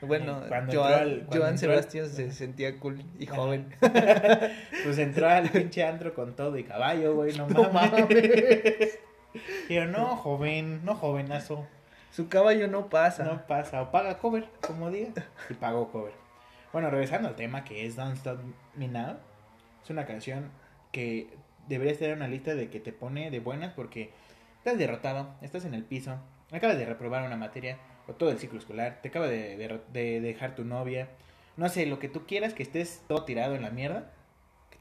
Bueno, 0.00 0.42
Cuando 0.48 0.72
Joan, 0.82 0.92
al- 0.92 1.26
Joan 1.30 1.42
al- 1.52 1.58
Sebastián 1.58 2.08
se 2.08 2.30
sentía 2.32 2.78
cool 2.78 3.02
y 3.18 3.26
joven. 3.26 3.68
Pues 4.84 4.98
entró 4.98 5.28
al 5.28 5.48
pinche 5.50 5.82
antro 5.84 6.14
con 6.14 6.36
todo 6.36 6.56
y 6.58 6.64
caballo, 6.64 7.14
güey, 7.14 7.36
no, 7.36 7.46
No 7.48 7.70
mames. 7.70 8.98
Pero 9.68 9.86
no, 9.86 10.16
joven, 10.16 10.84
no 10.84 10.94
jovenazo. 10.94 11.66
Su 12.10 12.28
caballo 12.28 12.68
no 12.68 12.88
pasa. 12.88 13.24
No 13.24 13.46
pasa, 13.46 13.82
o 13.82 13.90
paga 13.90 14.18
cover, 14.18 14.48
como 14.66 14.90
diga. 14.90 15.12
Y 15.50 15.54
pagó 15.54 15.90
cover. 15.90 16.12
Bueno, 16.72 16.90
regresando 16.90 17.28
al 17.28 17.36
tema 17.36 17.64
que 17.64 17.86
es 17.86 17.96
Don't 17.96 18.16
Stop 18.16 18.38
Me 18.74 18.88
Now. 18.88 19.16
Es 19.82 19.90
una 19.90 20.06
canción 20.06 20.50
que 20.92 21.28
debería 21.68 21.92
estar 21.92 22.08
en 22.08 22.16
una 22.16 22.28
lista 22.28 22.54
de 22.54 22.70
que 22.70 22.80
te 22.80 22.92
pone 22.92 23.30
de 23.30 23.40
buenas 23.40 23.72
porque 23.74 24.10
estás 24.58 24.78
derrotado, 24.78 25.28
estás 25.42 25.64
en 25.64 25.74
el 25.74 25.84
piso, 25.84 26.18
acabas 26.52 26.78
de 26.78 26.86
reprobar 26.86 27.24
una 27.24 27.36
materia 27.36 27.76
o 28.08 28.14
todo 28.14 28.30
el 28.30 28.38
ciclo 28.38 28.58
escolar, 28.58 29.00
te 29.02 29.08
acaba 29.08 29.26
de, 29.26 29.56
de- 29.56 29.80
de 29.92 30.20
dejar 30.20 30.54
tu 30.54 30.64
novia, 30.64 31.08
no 31.56 31.68
sé, 31.68 31.86
lo 31.86 31.98
que 31.98 32.08
tú 32.08 32.26
quieras, 32.26 32.54
que 32.54 32.62
estés 32.62 33.02
todo 33.08 33.24
tirado 33.24 33.54
en 33.54 33.62
la 33.62 33.70
mierda. 33.70 34.12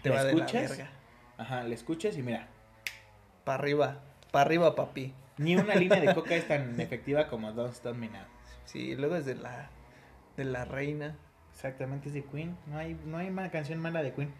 Te 0.01 0.09
¿La 0.09 0.15
va 0.15 0.23
de 0.23 0.33
la 0.33 0.45
escuchas? 0.45 0.69
verga. 0.69 0.89
Ajá, 1.37 1.63
le 1.63 1.73
escuchas 1.75 2.17
y 2.17 2.21
mira, 2.23 2.47
Para 3.43 3.59
arriba, 3.59 4.01
para 4.31 4.45
arriba, 4.45 4.75
papi. 4.75 5.13
ni 5.37 5.55
una 5.55 5.75
línea 5.75 5.99
de 5.99 6.13
coca 6.13 6.35
es 6.35 6.47
tan 6.47 6.79
efectiva 6.79 7.27
como 7.27 7.51
Don't 7.53 7.73
Stop 7.73 7.95
Me 7.95 8.09
Now. 8.09 8.25
Sí, 8.65 8.95
luego 8.95 9.15
es 9.15 9.25
de 9.25 9.35
la 9.35 9.69
de 10.37 10.43
la 10.45 10.65
reina. 10.65 11.15
Exactamente, 11.53 12.09
es 12.09 12.13
de 12.13 12.23
Queen. 12.25 12.57
No 12.67 12.77
hay, 12.77 12.99
no 13.05 13.17
hay 13.17 13.29
canción 13.49 13.79
mala 13.79 14.03
de 14.03 14.11
Queen. 14.13 14.33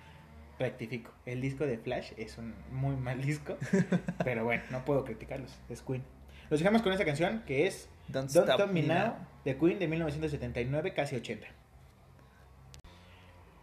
Rectifico. 0.60 1.12
El 1.25 1.42
disco 1.42 1.65
de 1.65 1.77
Flash 1.77 2.12
es 2.18 2.38
un 2.38 2.54
muy 2.72 2.96
mal 2.98 3.22
disco. 3.25 3.58
pero 4.24 4.44
bueno, 4.44 4.63
no 4.72 4.84
puedo 4.86 5.04
criticarlos. 5.06 5.58
Es 5.70 5.82
Queen. 5.82 6.04
Los 6.50 6.60
dejamos 6.60 6.82
con 6.82 6.92
esta 6.92 7.06
canción 7.06 7.44
que 7.46 7.68
es 7.68 7.89
Don't, 8.08 8.32
Don't 8.32 8.50
Stop 8.50 8.72
Me 8.72 8.84
Now 8.84 9.16
de 9.44 9.58
Queen 9.58 9.80
de 9.80 9.88
1979, 9.88 10.94
casi 10.94 11.16
80. 11.16 11.48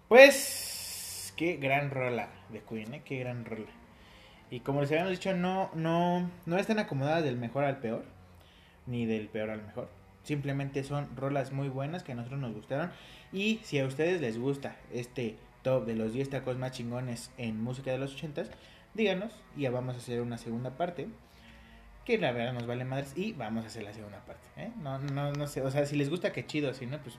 Pues, 0.09 1.35
qué 1.37 1.57
gran 1.57 1.91
rola 1.91 2.29
de 2.51 2.61
Queen, 2.61 2.95
¿eh? 2.95 3.03
Qué 3.05 3.19
gran 3.19 3.45
rola. 3.45 3.71
Y 4.51 4.61
como 4.61 4.83
les 4.83 4.91
habíamos 4.91 5.13
dicho, 5.13 5.35
no, 5.35 5.71
no, 5.75 6.31
no 6.45 6.59
están 6.59 6.79
acomodadas 6.79 7.25
del 7.25 7.37
mejor 7.37 7.65
al 7.65 7.79
peor, 7.79 8.05
ni 8.87 9.07
del 9.07 9.29
peor 9.29 9.51
al 9.51 9.63
mejor. 9.63 9.89
Simplemente 10.23 10.85
son 10.85 11.17
rolas 11.17 11.53
muy 11.53 11.69
buenas 11.69 12.03
que 12.03 12.13
a 12.13 12.15
nosotros 12.15 12.41
nos 12.41 12.53
gustaron. 12.53 12.93
Y 13.33 13.61
si 13.65 13.79
a 13.79 13.87
ustedes 13.87 14.21
les 14.21 14.39
gusta 14.39 14.77
este 14.93 15.37
top 15.63 15.87
de 15.87 15.97
los 15.97 16.13
10 16.13 16.31
tacos 16.31 16.59
más 16.59 16.73
chingones 16.73 17.31
en 17.39 17.61
música 17.63 17.91
de 17.91 17.99
los 17.99 18.23
80s, 18.23 18.49
díganos 18.95 19.33
y 19.57 19.63
ya 19.63 19.71
vamos 19.71 19.95
a 19.95 19.99
hacer 19.99 20.21
una 20.21 20.39
segunda 20.39 20.77
parte. 20.77 21.09
Que 22.05 22.19
la 22.19 22.33
verdad 22.33 22.53
nos 22.53 22.67
vale 22.67 22.85
madres 22.85 23.13
y 23.17 23.33
vamos 23.33 23.65
a 23.65 23.69
hacer 23.69 23.85
la 23.85 23.93
segunda 23.93 24.25
parte. 24.25 24.49
¿eh? 24.57 24.73
No, 24.81 24.99
no, 24.99 25.33
no 25.33 25.47
sé, 25.47 25.63
o 25.63 25.71
sea, 25.71 25.87
si 25.87 25.97
les 25.97 26.11
gusta, 26.11 26.33
qué 26.33 26.45
chido, 26.45 26.75
si 26.75 26.87
no, 26.87 26.99
pues 26.99 27.19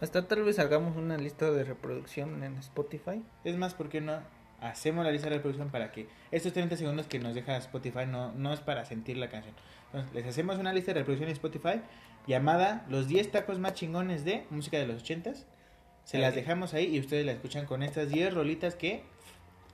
Hasta 0.00 0.28
tal 0.28 0.44
vez 0.44 0.58
hagamos 0.58 0.96
una 0.96 1.16
lista 1.16 1.50
de 1.50 1.64
reproducción 1.64 2.42
en 2.44 2.56
Spotify. 2.58 3.22
Es 3.44 3.56
más, 3.56 3.74
¿por 3.74 3.88
qué 3.88 4.00
no 4.00 4.20
hacemos 4.60 5.04
la 5.04 5.10
lista 5.10 5.28
de 5.28 5.36
reproducción 5.36 5.70
para 5.70 5.90
que 5.90 6.06
estos 6.30 6.52
30 6.52 6.76
segundos 6.76 7.06
que 7.08 7.18
nos 7.18 7.34
deja 7.34 7.56
Spotify 7.56 8.06
no, 8.06 8.32
no 8.32 8.52
es 8.52 8.60
para 8.60 8.84
sentir 8.84 9.16
la 9.16 9.28
canción? 9.28 9.54
Entonces, 9.86 10.14
les 10.14 10.26
hacemos 10.26 10.58
una 10.58 10.72
lista 10.72 10.92
de 10.92 11.00
reproducción 11.00 11.28
en 11.28 11.34
Spotify 11.34 11.82
llamada 12.26 12.86
Los 12.88 13.08
10 13.08 13.30
tacos 13.32 13.58
más 13.58 13.74
chingones 13.74 14.24
de 14.24 14.46
música 14.50 14.78
de 14.78 14.86
los 14.86 15.02
80s. 15.04 15.44
Se 16.04 16.18
las 16.18 16.34
dejamos 16.34 16.74
ahí 16.74 16.96
y 16.96 17.00
ustedes 17.00 17.24
la 17.24 17.32
escuchan 17.32 17.66
con 17.66 17.82
estas 17.82 18.08
10 18.08 18.34
rolitas 18.34 18.74
que, 18.74 19.02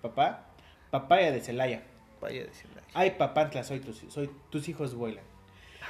papá, 0.02 0.46
papaya 0.90 1.32
de 1.32 1.40
Celaya. 1.40 1.82
Vaya 2.20 2.42
a 2.42 2.44
decirle. 2.46 2.77
Ay, 2.94 3.12
papantla, 3.12 3.64
soy 3.64 3.80
tus, 3.80 4.04
soy, 4.08 4.30
tus 4.50 4.68
hijos 4.68 4.94
vuelan. 4.94 5.24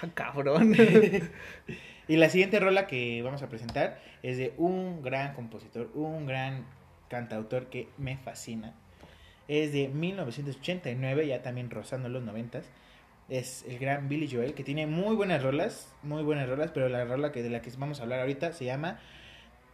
Ah, 0.01 0.09
cabrón. 0.15 0.75
Y 2.09 2.17
la 2.17 2.31
siguiente 2.31 2.59
rola 2.59 2.87
que 2.87 3.21
vamos 3.23 3.43
a 3.43 3.51
presentar 3.51 4.01
es 4.23 4.39
de 4.39 4.55
un 4.57 5.03
gran 5.03 5.35
compositor, 5.35 5.91
un 5.95 6.27
gran 6.27 6.65
cantautor 7.11 7.67
que 7.67 7.91
me 7.99 8.17
fascina. 8.17 8.73
Es 9.47 9.73
de 9.73 9.89
1989, 9.89 11.27
ya 11.27 11.43
también 11.43 11.69
rozando 11.69 12.09
los 12.09 12.23
noventas. 12.23 12.65
Es 13.29 13.63
el 13.69 13.79
gran 13.79 14.09
Billy 14.09 14.27
Joel, 14.27 14.55
que 14.55 14.65
tiene 14.65 14.87
muy 14.87 15.17
buenas 15.17 15.43
rolas, 15.43 15.95
muy 16.03 16.23
buenas 16.23 16.49
rolas, 16.49 16.71
pero 16.73 16.89
la 16.89 17.05
rola 17.05 17.31
que 17.31 17.43
de 17.43 17.51
la 17.51 17.61
que 17.61 17.71
vamos 17.77 18.01
a 18.01 18.05
hablar 18.05 18.21
ahorita 18.21 18.55
se 18.55 18.65
llama 18.65 18.99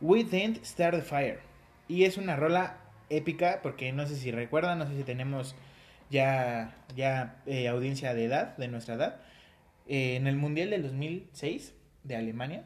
We 0.00 0.24
Didn't 0.24 0.64
Start 0.64 0.96
the 0.96 1.02
Fire. 1.02 1.38
Y 1.86 2.02
es 2.02 2.16
una 2.16 2.34
rola 2.34 2.78
épica, 3.10 3.60
porque 3.62 3.92
no 3.92 4.08
sé 4.08 4.16
si 4.16 4.32
recuerdan, 4.32 4.80
no 4.80 4.88
sé 4.88 4.96
si 4.96 5.04
tenemos 5.04 5.54
ya, 6.10 6.74
ya 6.96 7.36
eh, 7.46 7.68
audiencia 7.68 8.14
de 8.14 8.24
edad, 8.26 8.56
de 8.56 8.68
nuestra 8.68 8.94
edad. 8.94 9.16
Eh, 9.86 10.16
en 10.16 10.26
el 10.26 10.36
Mundial 10.36 10.70
del 10.70 10.82
2006 10.82 11.74
de 12.04 12.16
Alemania, 12.16 12.64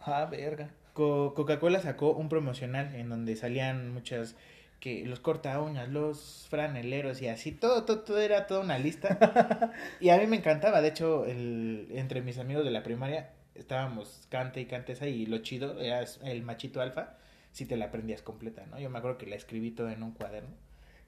ah, 0.00 0.26
verga. 0.30 0.70
Co- 0.94 1.34
Coca-Cola 1.34 1.80
sacó 1.80 2.12
un 2.12 2.28
promocional 2.28 2.94
en 2.94 3.08
donde 3.08 3.36
salían 3.36 3.92
muchas 3.92 4.36
que 4.80 5.04
los 5.06 5.20
corta 5.20 5.60
uñas, 5.60 5.88
los 5.88 6.46
franeleros 6.50 7.20
y 7.22 7.28
así, 7.28 7.52
todo, 7.52 7.84
todo, 7.84 8.00
todo 8.00 8.20
era 8.20 8.46
toda 8.46 8.60
una 8.60 8.78
lista. 8.78 9.72
y 10.00 10.10
a 10.10 10.18
mí 10.18 10.26
me 10.26 10.36
encantaba, 10.36 10.80
de 10.80 10.88
hecho, 10.88 11.24
el, 11.26 11.88
entre 11.92 12.22
mis 12.22 12.38
amigos 12.38 12.64
de 12.64 12.70
la 12.70 12.82
primaria 12.82 13.30
estábamos 13.54 14.26
cante 14.30 14.60
y 14.60 14.66
cante 14.66 14.92
esa 14.92 15.08
y 15.08 15.26
lo 15.26 15.38
chido 15.38 15.80
era 15.80 16.04
el 16.24 16.42
machito 16.44 16.80
alfa, 16.80 17.16
si 17.52 17.66
te 17.66 17.76
la 17.76 17.86
aprendías 17.86 18.22
completa, 18.22 18.64
¿no? 18.66 18.78
Yo 18.78 18.88
me 18.90 18.98
acuerdo 18.98 19.18
que 19.18 19.26
la 19.26 19.34
escribí 19.36 19.72
toda 19.72 19.92
en 19.92 20.02
un 20.04 20.12
cuaderno. 20.12 20.50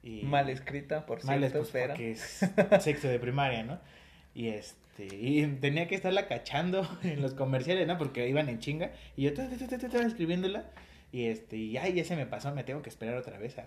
Y 0.03 0.23
Mal 0.23 0.49
escrita, 0.49 1.05
por 1.05 1.23
Mal 1.25 1.39
cierto, 1.39 1.59
es, 1.61 1.69
pues, 1.69 1.71
pero- 1.71 1.93
porque 1.93 2.11
es 2.11 2.49
sexto 2.83 3.07
de 3.07 3.19
primaria, 3.19 3.63
¿no? 3.63 3.79
Y 4.33 4.47
este, 4.47 5.07
y 5.15 5.45
tenía 5.59 5.87
que 5.87 5.95
estarla 5.95 6.27
cachando 6.27 6.87
en 7.03 7.21
los 7.21 7.33
comerciales, 7.33 7.87
¿no? 7.87 7.97
Porque 7.97 8.27
iban 8.27 8.49
en 8.49 8.59
chinga. 8.59 8.91
Y 9.15 9.23
yo 9.23 9.33
ta, 9.33 9.47
ta, 9.49 9.57
ta, 9.57 9.67
ta, 9.67 9.77
ta, 9.77 9.85
estaba 9.87 10.05
escribiéndola. 10.05 10.65
Y 11.11 11.25
este, 11.25 11.57
y 11.57 11.77
ay, 11.77 11.93
ya 11.93 12.05
se 12.05 12.15
me 12.15 12.25
pasó, 12.25 12.53
me 12.55 12.63
tengo 12.63 12.81
que 12.81 12.89
esperar 12.89 13.15
otra 13.17 13.37
vez 13.37 13.57
a. 13.59 13.65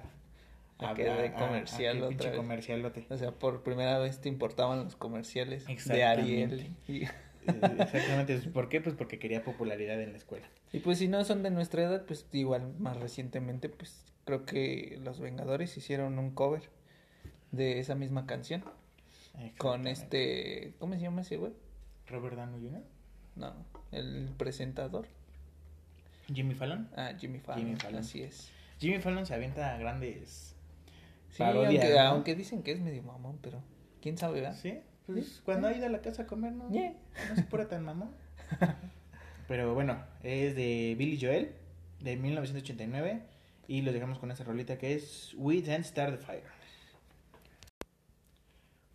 A 0.78 0.92
que 0.94 1.04
dé 1.04 1.32
comercial 1.32 1.98
que 1.98 2.02
otra 2.14 2.30
vez. 2.30 2.36
comercialote. 2.36 3.06
O 3.08 3.16
sea, 3.16 3.30
por 3.30 3.62
primera 3.62 3.98
vez 4.00 4.20
te 4.20 4.28
importaban 4.28 4.82
los 4.84 4.96
comerciales 4.96 5.66
de 5.66 5.72
Exactamente. 5.72 6.22
Ariel. 6.22 6.70
Y, 6.88 7.04
Eh, 7.46 7.52
Exactamente. 7.78 8.38
¿Por 8.54 8.70
qué? 8.70 8.80
Pues 8.80 8.96
porque 8.96 9.18
quería 9.18 9.44
popularidad 9.44 10.00
en 10.00 10.12
la 10.12 10.16
escuela. 10.18 10.46
y 10.72 10.78
pues 10.80 10.96
si 10.98 11.08
no 11.08 11.24
son 11.24 11.42
de 11.42 11.50
nuestra 11.50 11.82
edad, 11.82 12.06
pues 12.06 12.26
igual 12.32 12.72
más 12.78 12.96
recientemente, 12.98 13.68
pues 13.68 14.02
creo 14.24 14.44
que 14.46 14.98
los 15.02 15.20
Vengadores 15.20 15.76
hicieron 15.76 16.18
un 16.18 16.30
cover 16.30 16.62
de 17.52 17.78
esa 17.80 17.94
misma 17.94 18.26
canción. 18.26 18.64
Con 19.58 19.86
este, 19.88 20.74
¿cómo 20.78 20.94
se 20.94 21.00
llama 21.00 21.22
ese 21.22 21.36
güey? 21.36 21.52
Robert 22.06 22.36
Downey 22.36 22.60
Jr., 22.68 22.82
No, 23.36 23.52
el 23.90 24.30
presentador. 24.36 25.06
Jimmy 26.32 26.54
Fallon. 26.54 26.88
Ah, 26.96 27.12
Jimmy 27.18 27.38
Fallon. 27.40 27.64
Jimmy 27.66 27.76
Fallon. 27.76 28.00
Así 28.00 28.22
es. 28.22 28.50
Jimmy 28.78 29.00
Fallon 29.00 29.26
se 29.26 29.34
avienta 29.34 29.76
grandes. 29.78 30.54
Sí, 31.30 31.38
Parodias, 31.38 31.84
aunque, 31.84 31.94
¿no? 31.98 32.00
aunque 32.08 32.34
dicen 32.36 32.62
que 32.62 32.72
es 32.72 32.80
medio 32.80 33.02
mamón, 33.02 33.38
pero 33.42 33.60
quién 34.00 34.16
sabe, 34.16 34.40
¿verdad? 34.40 34.56
Sí, 34.60 34.78
pues 35.06 35.26
Sí. 35.26 35.40
cuando 35.44 35.66
ha 35.68 35.72
ido 35.76 35.86
a 35.86 35.88
la 35.88 36.00
casa 36.00 36.22
a 36.22 36.26
comer, 36.26 36.52
¿no? 36.52 36.70
Yeah. 36.70 36.94
No 37.30 37.34
se 37.36 37.42
pone 37.42 37.66
tan 37.66 37.84
mamón. 37.84 38.10
Pero 39.48 39.74
bueno, 39.74 40.02
es 40.22 40.54
de 40.56 40.94
Billy 40.96 41.18
Joel, 41.20 41.52
de 42.00 42.16
1989. 42.16 43.20
Y 43.66 43.82
los 43.82 43.94
dejamos 43.94 44.18
con 44.18 44.30
esa 44.30 44.44
rolita 44.44 44.78
que 44.78 44.94
es 44.94 45.34
We 45.36 45.56
Didn't 45.56 45.84
Start 45.84 46.18
the 46.18 46.24
Fire. 46.24 46.44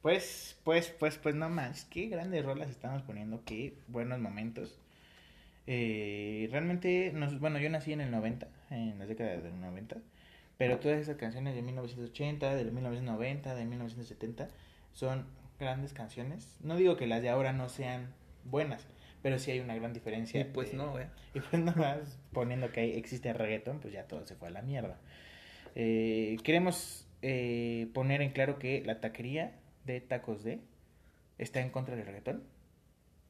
Pues, 0.01 0.57
pues, 0.63 0.89
pues, 0.97 1.17
pues 1.17 1.35
no 1.35 1.49
más. 1.49 1.85
Qué 1.85 2.07
grandes 2.07 2.45
rolas 2.45 2.69
estamos 2.69 3.01
poniendo, 3.01 3.43
qué 3.45 3.73
buenos 3.87 4.19
momentos. 4.19 4.79
Eh, 5.67 6.47
realmente, 6.51 7.11
nos, 7.13 7.39
bueno, 7.39 7.59
yo 7.59 7.69
nací 7.69 7.93
en 7.93 8.01
el 8.01 8.09
90, 8.09 8.47
en 8.69 8.97
las 8.97 9.07
décadas 9.07 9.43
del 9.43 9.59
90. 9.59 9.97
Pero 10.57 10.79
todas 10.79 10.99
esas 10.99 11.17
canciones 11.17 11.55
de 11.55 11.61
1980, 11.61 12.55
de 12.55 12.65
1990, 12.65 13.55
de 13.55 13.65
1970 13.65 14.49
son 14.93 15.25
grandes 15.59 15.93
canciones. 15.93 16.57
No 16.61 16.75
digo 16.75 16.97
que 16.97 17.07
las 17.07 17.21
de 17.21 17.29
ahora 17.29 17.53
no 17.53 17.69
sean 17.69 18.13
buenas, 18.45 18.87
pero 19.21 19.39
sí 19.39 19.51
hay 19.51 19.59
una 19.59 19.75
gran 19.75 19.93
diferencia. 19.93 20.41
Y 20.41 20.43
pues 20.45 20.71
de- 20.71 20.77
no, 20.77 20.91
güey. 20.91 21.05
y 21.33 21.39
pues 21.39 21.61
nada 21.61 21.77
más 21.99 22.19
poniendo 22.33 22.71
que 22.71 22.81
hay, 22.81 22.91
existe 22.97 23.31
reggaeton, 23.33 23.79
pues 23.79 23.93
ya 23.93 24.03
todo 24.05 24.25
se 24.25 24.35
fue 24.35 24.47
a 24.49 24.51
la 24.51 24.61
mierda. 24.61 24.99
Eh, 25.75 26.37
queremos 26.43 27.07
eh, 27.21 27.87
poner 27.93 28.21
en 28.21 28.31
claro 28.31 28.59
que 28.59 28.81
la 28.85 28.99
taquería 29.01 29.53
de 29.85 30.01
Tacos 30.01 30.43
D 30.43 30.59
está 31.37 31.61
en 31.61 31.69
contra 31.69 31.95
del 31.95 32.05
reggaetón 32.05 32.43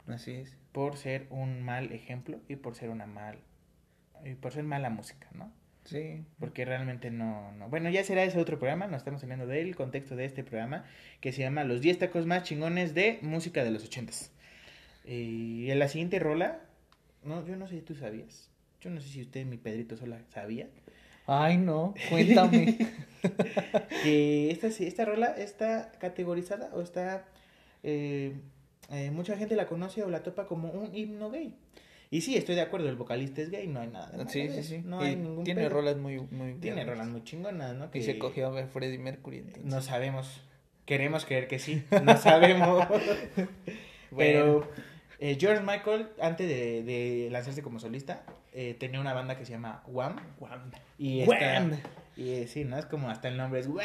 Así 0.07 0.31
es. 0.31 0.55
por 0.71 0.95
ser 0.97 1.27
un 1.29 1.61
mal 1.61 1.91
ejemplo 1.91 2.39
y 2.47 2.55
por 2.55 2.75
ser 2.75 2.89
una 2.89 3.05
mal 3.05 3.37
y 4.25 4.33
por 4.35 4.51
ser 4.51 4.63
mala 4.63 4.89
música, 4.89 5.27
¿no? 5.33 5.51
Sí. 5.85 6.23
Porque 6.39 6.65
realmente 6.65 7.09
no, 7.09 7.51
no. 7.53 7.69
Bueno, 7.69 7.89
ya 7.89 8.03
será 8.03 8.23
ese 8.23 8.37
otro 8.39 8.59
programa. 8.59 8.87
Nos 8.87 8.97
estamos 8.97 9.21
saliendo 9.21 9.47
del 9.47 9.75
contexto 9.75 10.15
de 10.15 10.25
este 10.25 10.43
programa. 10.43 10.85
Que 11.21 11.31
se 11.31 11.41
llama 11.41 11.63
Los 11.63 11.81
10 11.81 11.97
tacos 11.99 12.25
más 12.27 12.43
chingones 12.43 12.93
de 12.93 13.17
música 13.21 13.63
de 13.63 13.71
los 13.71 13.83
ochentas. 13.85 14.31
Y 15.11 15.71
en 15.71 15.79
la 15.79 15.87
siguiente 15.87 16.19
rola. 16.19 16.59
No, 17.23 17.45
yo 17.45 17.55
no 17.55 17.67
sé 17.67 17.75
si 17.75 17.81
tú 17.81 17.95
sabías. 17.95 18.49
Yo 18.81 18.89
no 18.89 19.01
sé 19.01 19.09
si 19.09 19.21
usted, 19.21 19.45
mi 19.45 19.57
Pedrito 19.57 19.97
Sola, 19.97 20.19
sabía. 20.33 20.67
Ay, 21.25 21.57
no, 21.57 21.93
cuéntame. 22.09 22.77
que 24.03 24.51
esta, 24.51 24.71
sí- 24.71 24.85
esta 24.87 25.05
rola 25.05 25.27
está 25.37 25.91
categorizada 25.99 26.69
o 26.73 26.81
está... 26.81 27.25
eh, 27.83 28.33
eh, 28.91 29.11
mucha 29.11 29.37
gente 29.37 29.55
la 29.55 29.67
conoce 29.67 30.01
o 30.03 30.09
la 30.09 30.23
topa 30.23 30.47
como 30.47 30.71
un 30.71 30.95
himno 30.95 31.29
gay. 31.29 31.55
Y 32.11 32.21
sí, 32.21 32.35
estoy 32.35 32.55
de 32.55 32.61
acuerdo, 32.61 32.89
el 32.89 32.95
vocalista 32.95 33.41
es 33.41 33.51
gay, 33.51 33.67
no 33.67 33.81
hay 33.81 33.87
nada 33.89 34.09
de 34.09 34.27
sí, 34.29 34.49
sí, 34.49 34.63
sí. 34.63 34.81
No 34.83 35.03
Y 35.03 35.09
hay 35.09 35.15
ningún 35.15 35.43
tiene 35.43 35.61
pedo. 35.61 35.69
rolas 35.75 35.97
muy, 35.97 36.19
muy 36.19 36.53
Tiene 36.55 36.83
rolas 36.83 37.07
muy 37.07 37.23
chingonas, 37.23 37.75
¿no? 37.75 37.85
Y 37.85 37.89
Que 37.89 38.01
se 38.01 38.17
cogió 38.17 38.47
a 38.47 38.49
ver 38.49 38.67
Freddie 38.67 38.97
Mercury. 38.97 39.39
entonces. 39.39 39.65
No 39.65 39.81
sabemos. 39.81 40.41
Queremos 40.85 41.25
creer 41.25 41.47
que 41.47 41.59
sí. 41.59 41.83
No 42.03 42.17
sabemos. 42.17 42.87
Pero 44.17 44.67
eh, 45.19 45.37
George 45.39 45.61
Michael, 45.63 46.09
antes 46.21 46.47
de, 46.47 46.83
de 46.83 47.29
lanzarse 47.31 47.61
como 47.61 47.79
solista, 47.79 48.23
eh, 48.53 48.75
tenía 48.79 48.99
una 48.99 49.13
banda 49.13 49.37
que 49.37 49.45
se 49.45 49.51
llama 49.51 49.83
Wham. 49.87 50.17
Wham. 50.39 50.71
Y 50.97 51.21
esta- 51.21 51.35
Wham. 51.35 51.71
Y 52.15 52.31
eh, 52.31 52.47
sí, 52.47 52.63
¿no? 52.65 52.77
Es 52.77 52.85
como 52.85 53.09
hasta 53.09 53.27
el 53.27 53.37
nombre 53.37 53.59
es 53.61 53.67
Wham. 53.67 53.79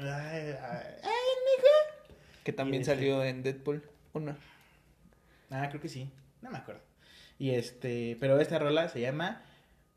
Ay, 0.00 0.54
ay, 0.62 1.10
Que 2.44 2.52
también 2.52 2.82
este- 2.82 2.94
salió 2.94 3.24
en 3.24 3.42
Deadpool 3.42 3.82
1. 4.12 4.36
Ah, 5.50 5.68
creo 5.68 5.80
que 5.80 5.88
sí. 5.88 6.08
No 6.42 6.50
me 6.50 6.58
acuerdo. 6.58 6.80
Y 7.38 7.50
este, 7.50 8.16
pero 8.20 8.38
esta 8.40 8.58
rola 8.58 8.88
se 8.88 9.00
llama 9.00 9.42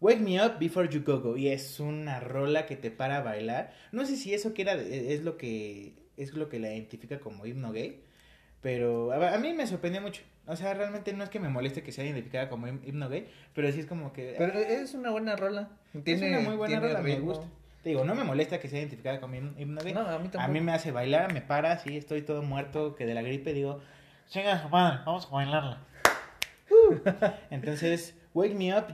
Wake 0.01 0.19
Me 0.19 0.43
Up 0.45 0.57
Before 0.59 0.89
You 0.89 1.03
Go 1.03 1.19
Go 1.21 1.37
y 1.37 1.49
es 1.49 1.79
una 1.79 2.19
rola 2.19 2.65
que 2.65 2.75
te 2.75 2.91
para 2.91 3.17
a 3.17 3.21
bailar. 3.21 3.73
No 3.91 4.05
sé 4.05 4.15
si 4.15 4.33
eso 4.33 4.53
que 4.53 4.63
era 4.63 4.73
es 4.73 5.21
lo 5.23 5.37
que 5.37 5.93
es 6.17 6.33
lo 6.33 6.49
que 6.49 6.59
la 6.59 6.73
identifica 6.73 7.19
como 7.19 7.45
himno 7.45 7.71
gay, 7.71 8.03
pero 8.61 9.11
a, 9.13 9.35
a 9.35 9.37
mí 9.37 9.53
me 9.53 9.65
sorprendió 9.67 10.01
mucho. 10.01 10.21
O 10.49 10.55
sea, 10.55 10.73
realmente 10.73 11.13
no 11.13 11.23
es 11.23 11.29
que 11.29 11.39
me 11.39 11.47
moleste 11.49 11.83
que 11.83 11.91
sea 11.91 12.03
identificada 12.03 12.49
como 12.49 12.67
him- 12.67 12.81
himno 12.85 13.07
gay, 13.07 13.29
pero 13.53 13.71
sí 13.71 13.79
es 13.81 13.85
como 13.85 14.11
que 14.13 14.33
Pero 14.37 14.53
ah, 14.55 14.59
es 14.59 14.93
una 14.95 15.11
buena 15.11 15.35
rola. 15.35 15.69
Tiene, 16.03 16.31
es 16.31 16.37
una 16.37 16.49
muy 16.49 16.57
buena 16.57 16.79
rola, 16.79 17.01
me 17.01 17.19
gusta. 17.19 17.45
Te 17.83 17.89
digo, 17.89 18.03
no 18.03 18.15
me 18.15 18.23
molesta 18.23 18.59
que 18.59 18.67
sea 18.67 18.79
identificada 18.79 19.21
como 19.21 19.35
him- 19.35 19.53
himno 19.59 19.81
gay. 19.81 19.93
No, 19.93 20.01
a 20.01 20.17
mí 20.17 20.23
tampoco. 20.29 20.41
A 20.41 20.47
mí 20.47 20.59
me 20.59 20.71
hace 20.73 20.91
bailar, 20.91 21.31
me 21.33 21.41
para, 21.41 21.77
sí, 21.77 21.95
estoy 21.97 22.23
todo 22.23 22.41
muerto 22.41 22.95
que 22.95 23.05
de 23.05 23.13
la 23.13 23.21
gripe, 23.21 23.53
digo, 23.53 23.79
chinga 24.27 24.61
su 24.61 24.69
madre, 24.69 24.99
vamos 25.05 25.27
a 25.27 25.29
bailarla. 25.29 25.85
Uh. 26.71 26.95
Entonces, 27.51 28.15
Wake 28.33 28.55
Me 28.55 28.75
Up 28.77 28.85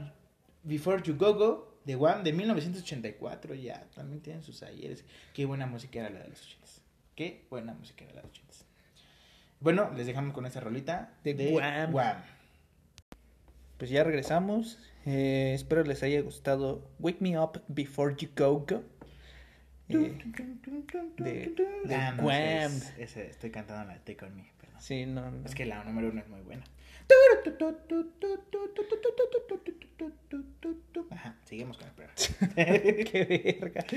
Before 0.62 1.02
You 1.02 1.16
Go 1.16 1.34
Go, 1.34 1.78
de 1.84 1.96
Wham, 1.96 2.22
de 2.22 2.32
1984, 2.32 3.54
ya, 3.54 3.82
también 3.94 4.20
tienen 4.20 4.42
sus 4.42 4.62
ayeres. 4.62 5.04
Qué 5.32 5.46
buena 5.46 5.66
música 5.66 6.00
era 6.00 6.10
la 6.10 6.20
de 6.20 6.28
los 6.28 6.42
ochentas. 6.42 6.82
Qué 7.14 7.46
buena 7.48 7.72
música 7.72 8.04
era 8.04 8.14
la 8.14 8.20
de 8.20 8.26
los 8.28 8.32
ochentas. 8.36 8.65
Bueno, 9.60 9.90
les 9.96 10.06
dejamos 10.06 10.34
con 10.34 10.46
esta 10.46 10.60
rolita 10.60 11.14
De 11.24 11.34
de, 11.34 11.52
Wham. 11.52 11.94
Wham. 11.94 12.16
Pues 13.78 13.90
ya 13.90 14.04
regresamos. 14.04 14.78
Eh, 15.04 15.52
espero 15.54 15.82
les 15.84 16.02
haya 16.02 16.20
gustado 16.22 16.88
Wake 16.98 17.18
Me 17.20 17.38
Up 17.38 17.62
Before 17.68 18.14
You 18.18 18.28
Go 18.36 18.66
Go. 18.68 18.82
Eh, 19.88 20.18
de- 21.18 21.54
de 21.84 21.94
Ah, 21.94 22.12
no, 22.16 22.24
Wham. 22.24 22.72
ese 22.98 23.02
es- 23.02 23.16
estoy 23.16 23.50
cantando 23.50 23.84
la 23.86 23.94
de 23.98 24.00
Take 24.14 24.24
On 24.24 24.34
Me, 24.36 24.50
perdón. 24.60 24.80
sí, 24.80 25.06
no, 25.06 25.30
no. 25.30 25.46
Es 25.46 25.54
que 25.54 25.64
la 25.64 25.84
número 25.84 26.08
uno 26.10 26.20
es 26.20 26.28
muy 26.28 26.40
buena. 26.40 26.64
Ajá, 31.10 31.36
seguimos 31.44 31.78
con 31.78 31.86
el 31.88 31.92
programa. 31.94 32.16
Qué 33.10 33.54
verga. 33.60 33.84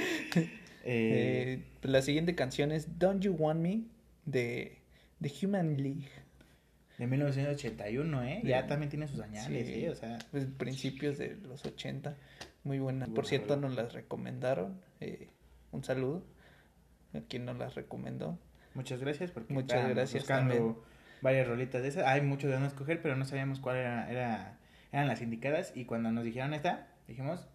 Eh, 0.86 1.60
Eh, 1.62 1.64
pues 1.82 1.92
la 1.92 2.02
siguiente 2.02 2.36
canción 2.36 2.72
es 2.72 2.98
Don't 3.00 3.22
You 3.22 3.34
Want 3.34 3.60
Me 3.60 3.82
de, 4.26 4.79
de 5.20 5.32
Human 5.44 5.78
League. 5.78 6.10
de 6.98 7.08
1981, 7.08 8.24
¿eh? 8.24 8.42
Ya 8.44 8.68
también 8.68 8.90
tiene 8.90 9.08
sus 9.08 9.22
añales, 9.22 9.68
Sí. 9.68 9.86
¿eh? 9.86 9.90
O 9.90 9.96
sea, 9.96 10.20
Pues 10.32 10.46
principios 10.46 11.18
de 11.18 11.36
los 11.38 11.64
80. 11.66 12.16
Muy 12.66 12.80
buena. 12.80 13.06
Por 13.08 13.26
cierto, 13.26 13.56
nos 13.56 13.76
las 13.76 13.94
recomendaron. 13.94 14.82
Eh, 15.00 15.30
un 15.72 15.84
saludo 15.86 16.26
a 17.14 17.22
quien 17.22 17.46
nos 17.46 17.58
las 17.58 17.76
recomendó. 17.76 18.38
muchas 18.74 19.00
gracias 19.00 19.32
porque 19.32 19.54
Muchas 19.54 19.88
gracias 19.90 20.24
buscando 20.24 20.54
también. 20.54 20.76
varias 21.22 21.48
rolitas 21.48 21.82
de 21.82 21.88
esas. 21.88 22.06
Hay 22.06 22.20
mucho 22.22 22.48
de 22.48 22.54
dónde 22.54 22.68
escoger, 22.68 23.02
pero 23.02 23.16
no 23.16 23.24
sabíamos 23.26 23.60
cuál 23.62 23.78
era, 23.78 24.12
era, 24.12 24.58
eran 24.92 25.08
las 25.08 25.22
indicadas. 25.22 25.72
Y 25.76 25.86
cuando 25.86 26.12
nos 26.12 26.26
dijeron 26.26 26.54
esta, 26.54 26.88
dijimos, 27.08 27.48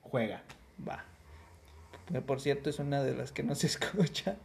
juega. 0.00 0.42
Va. 0.88 1.04
Por 2.24 2.40
cierto, 2.40 2.70
es 2.70 2.78
una 2.78 3.02
de 3.02 3.16
las 3.16 3.32
que 3.32 3.42
no 3.42 3.56
se 3.56 3.66
escucha. 3.66 4.36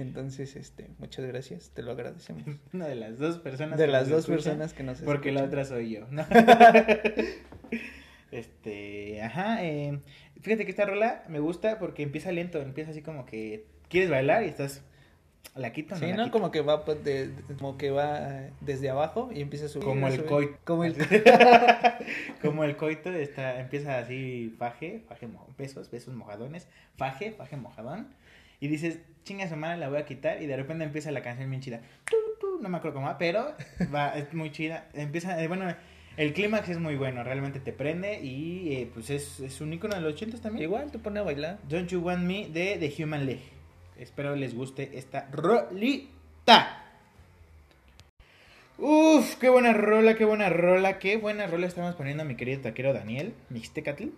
Entonces, 0.00 0.56
este, 0.56 0.88
muchas 0.98 1.24
gracias, 1.26 1.70
te 1.70 1.82
lo 1.82 1.92
agradecemos. 1.92 2.44
Una 2.72 2.86
de 2.88 2.94
las 2.96 3.18
dos 3.18 3.38
personas. 3.38 3.78
De 3.78 3.86
que 3.86 3.92
las 3.92 4.02
nos 4.02 4.10
dos 4.10 4.18
escuchan, 4.20 4.36
personas 4.58 4.72
que 4.74 4.82
nos 4.82 4.98
Porque 5.00 5.32
la 5.32 5.44
otra 5.44 5.64
soy 5.64 5.90
yo, 5.90 6.06
¿no? 6.10 6.24
este, 8.30 9.22
ajá. 9.22 9.64
eh, 9.64 9.98
fíjate 10.40 10.64
que 10.64 10.70
esta 10.70 10.86
rola 10.86 11.24
me 11.28 11.40
gusta 11.40 11.78
porque 11.78 12.02
empieza 12.02 12.32
lento, 12.32 12.60
empieza 12.60 12.90
así 12.92 13.02
como 13.02 13.26
que 13.26 13.64
quieres 13.88 14.10
bailar 14.10 14.44
y 14.44 14.48
estás. 14.48 14.82
¿La 15.56 15.72
quito 15.72 15.94
no 15.94 16.00
Sí, 16.00 16.06
la 16.06 16.16
¿no? 16.16 16.24
quito? 16.24 16.32
Como 16.32 16.50
que 16.52 16.60
va 16.60 16.84
pues, 16.84 17.02
de, 17.02 17.28
de- 17.28 17.54
como 17.56 17.76
que 17.76 17.90
va 17.90 18.50
desde 18.60 18.88
abajo 18.90 19.30
y 19.34 19.40
empieza 19.40 19.66
a 19.66 19.68
subir. 19.68 19.84
Como 19.86 20.06
a 20.06 20.10
el 20.10 20.24
coito. 20.24 20.56
Como 20.64 20.84
el 20.84 20.94
Como 22.42 22.62
el 22.62 22.76
coito 22.76 23.10
está, 23.12 23.58
empieza 23.58 23.98
así, 23.98 24.54
faje, 24.58 25.00
faje, 25.08 25.26
mo- 25.26 25.48
besos, 25.58 25.90
besos 25.90 26.14
mojadones, 26.14 26.68
faje, 26.96 27.32
faje 27.32 27.56
mojadón. 27.56 28.08
Y 28.60 28.68
dices, 28.68 29.00
chinga 29.24 29.48
su 29.48 29.56
madre, 29.56 29.78
la 29.78 29.88
voy 29.88 29.98
a 29.98 30.04
quitar. 30.04 30.42
Y 30.42 30.46
de 30.46 30.56
repente 30.56 30.84
empieza 30.84 31.10
la 31.10 31.22
canción 31.22 31.50
bien 31.50 31.62
chida. 31.62 31.80
No 32.60 32.68
me 32.68 32.76
acuerdo 32.76 32.96
cómo 32.96 33.06
va, 33.06 33.18
pero 33.18 33.54
va, 33.94 34.10
es 34.10 34.32
muy 34.34 34.52
chida. 34.52 34.88
Empieza, 34.92 35.42
eh, 35.42 35.48
bueno, 35.48 35.74
el 36.16 36.32
clímax 36.34 36.68
es 36.68 36.78
muy 36.78 36.96
bueno, 36.96 37.24
realmente 37.24 37.60
te 37.60 37.72
prende. 37.72 38.20
Y 38.20 38.74
eh, 38.74 38.90
pues 38.92 39.10
es, 39.10 39.40
es 39.40 39.60
un 39.60 39.72
icono 39.72 39.94
de 39.94 40.02
los 40.02 40.14
80 40.14 40.38
también. 40.40 40.64
Igual 40.64 40.90
te 40.90 40.98
pone 40.98 41.20
a 41.20 41.22
bailar. 41.22 41.58
Don't 41.68 41.88
You 41.88 42.00
Want 42.00 42.22
Me 42.22 42.48
de 42.48 42.76
The 42.78 43.02
Human 43.02 43.26
League. 43.26 43.60
Espero 43.98 44.36
les 44.36 44.54
guste 44.54 44.98
esta 44.98 45.28
rolita. 45.30 46.84
Uf, 48.78 49.36
qué 49.36 49.50
buena 49.50 49.74
rola, 49.74 50.14
qué 50.14 50.24
buena 50.24 50.48
rola, 50.48 50.98
qué 50.98 51.18
buena 51.18 51.46
rola 51.46 51.66
estamos 51.66 51.94
poniendo 51.96 52.22
a 52.22 52.26
mi 52.26 52.34
querido 52.34 52.62
taquero 52.62 52.94
Daniel, 52.94 53.34
Mixtecatl. 53.50 54.08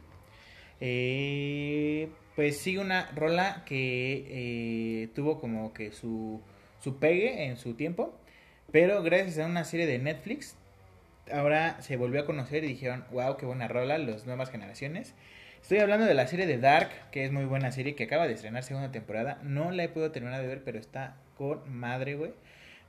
Eh, 0.84 2.08
pues 2.34 2.58
sigue 2.58 2.80
una 2.80 3.08
rola 3.14 3.62
que 3.64 5.04
eh, 5.04 5.08
tuvo 5.14 5.40
como 5.40 5.72
que 5.72 5.92
su, 5.92 6.40
su 6.80 6.98
pegue 6.98 7.44
en 7.44 7.56
su 7.56 7.74
tiempo, 7.74 8.18
pero 8.72 9.00
gracias 9.04 9.38
a 9.38 9.46
una 9.46 9.62
serie 9.62 9.86
de 9.86 10.00
Netflix, 10.00 10.56
ahora 11.30 11.80
se 11.82 11.96
volvió 11.96 12.22
a 12.22 12.26
conocer 12.26 12.64
y 12.64 12.68
dijeron, 12.68 13.04
wow, 13.12 13.36
qué 13.36 13.46
buena 13.46 13.68
rola, 13.68 13.96
las 13.96 14.26
nuevas 14.26 14.50
generaciones. 14.50 15.14
Estoy 15.62 15.78
hablando 15.78 16.04
de 16.04 16.14
la 16.14 16.26
serie 16.26 16.48
de 16.48 16.58
Dark, 16.58 16.90
que 17.12 17.24
es 17.24 17.30
muy 17.30 17.44
buena 17.44 17.70
serie, 17.70 17.94
que 17.94 18.02
acaba 18.02 18.26
de 18.26 18.34
estrenar 18.34 18.64
segunda 18.64 18.90
temporada. 18.90 19.38
No 19.44 19.70
la 19.70 19.84
he 19.84 19.88
podido 19.88 20.10
terminar 20.10 20.42
de 20.42 20.48
ver, 20.48 20.64
pero 20.64 20.80
está 20.80 21.14
con 21.36 21.60
madre, 21.72 22.16
güey. 22.16 22.32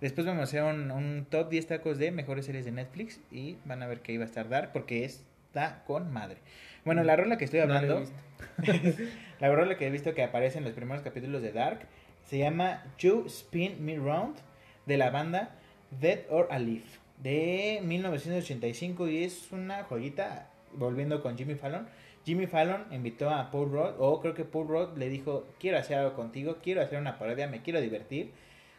Después 0.01 0.25
vamos 0.25 0.41
a 0.41 0.43
hacer 0.45 0.63
un, 0.63 1.27
top 1.29 1.51
10 1.51 1.67
tacos 1.67 1.99
de 1.99 2.10
mejores 2.10 2.47
series 2.47 2.65
de 2.65 2.71
Netflix 2.71 3.21
y 3.29 3.58
van 3.65 3.84
a 3.84 3.88
ver 3.88 3.99
que 3.99 4.13
iba 4.13 4.23
a 4.23 4.25
estar 4.25 4.49
Dark 4.49 4.71
porque 4.73 5.06
está 5.53 5.83
con 5.85 6.11
madre. 6.11 6.37
Bueno, 6.83 7.03
la 7.03 7.15
rola 7.15 7.37
que 7.37 7.45
estoy 7.45 7.59
No 7.59 7.65
hablando, 7.65 8.03
la 9.39 9.53
rola 9.53 9.77
que 9.77 9.85
he 9.85 9.91
visto 9.91 10.15
que 10.15 10.23
aparece 10.23 10.57
en 10.57 10.63
los 10.63 10.73
primeros 10.73 11.03
capítulos 11.03 11.43
de 11.43 11.51
Dark, 11.51 11.81
se 12.25 12.39
llama 12.39 12.83
You 12.97 13.25
Spin 13.27 13.85
Me 13.85 13.95
Round 13.97 14.35
de 14.87 14.97
la 14.97 15.11
banda 15.11 15.51
Dead 16.01 16.21
or 16.29 16.47
Alive 16.49 16.85
de 17.19 17.81
1985 17.83 19.07
y 19.07 19.23
es 19.23 19.51
una 19.51 19.83
joyita 19.83 20.49
volviendo 20.73 21.21
con 21.21 21.37
Jimmy 21.37 21.53
Fallon. 21.53 21.87
Jimmy 22.25 22.47
Fallon 22.47 22.85
invitó 22.91 23.29
a 23.29 23.51
Paul 23.51 23.71
Rudd, 23.71 23.93
o 23.99 24.21
creo 24.21 24.33
que 24.33 24.45
Paul 24.45 24.67
Rudd 24.67 24.97
le 24.97 25.09
dijo, 25.09 25.45
quiero 25.59 25.77
hacer 25.77 25.97
algo 25.99 26.15
contigo, 26.15 26.57
quiero 26.63 26.81
hacer 26.81 26.97
una 26.97 27.19
parodia, 27.19 27.47
me 27.47 27.61
quiero 27.61 27.79
divertir, 27.79 28.31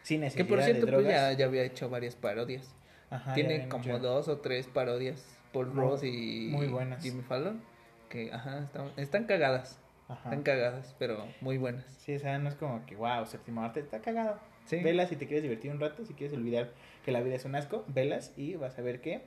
sin 0.02 0.20
Que 0.20 0.24
necesidad 0.26 0.48
por 0.48 0.62
cierto, 0.62 0.87
de 0.87 0.92
pues 0.92 1.04
drogas. 1.04 1.30
ya, 1.32 1.38
ya 1.38 1.44
había 1.44 1.62
hecho 1.62 1.88
varias 1.88 2.16
parodias. 2.16 2.74
Ajá, 3.10 3.34
Tiene 3.34 3.68
como 3.68 3.98
dos 4.00 4.28
o 4.28 4.38
tres 4.38 4.66
parodias. 4.66 5.24
Paul 5.55 5.69
Muy- 5.69 5.77
Ross 5.85 6.05
y 6.05 6.49
muy 6.51 6.67
buenas. 6.67 7.03
Jimmy 7.03 7.23
Fallon. 7.23 7.62
Que, 8.11 8.31
ajá, 8.33 8.59
están, 8.64 8.90
están 8.99 9.25
cagadas. 9.25 9.79
Ajá. 10.09 10.29
Están 10.29 10.43
cagadas, 10.43 10.95
pero 10.99 11.27
muy 11.40 11.57
buenas. 11.57 11.87
Sí, 12.01 12.14
o 12.14 12.19
sea, 12.19 12.38
no 12.38 12.51
es 12.51 12.55
como 12.57 12.85
que, 12.85 12.95
wow, 12.97 13.25
séptimo 13.25 13.62
arte, 13.62 13.81
está 13.81 14.01
cagado. 14.01 14.38
Sí. 14.67 14.77
Velas 14.83 15.09
si 15.09 15.17
te 15.17 15.27
quieres 15.27 15.43
divertir 15.43 15.71
un 15.71 15.81
rato, 15.81 16.05
si 16.05 16.12
quieres 16.14 16.37
olvidar 16.37 16.73
que 17.05 17.12
la 17.12 17.21
vida 17.23 17.37
es 17.37 17.45
un 17.47 17.55
asco, 17.55 17.85
velas 17.88 18.33
y 18.37 18.55
vas 18.57 18.79
a 18.79 18.83
ver 18.83 19.01
que 19.01 19.23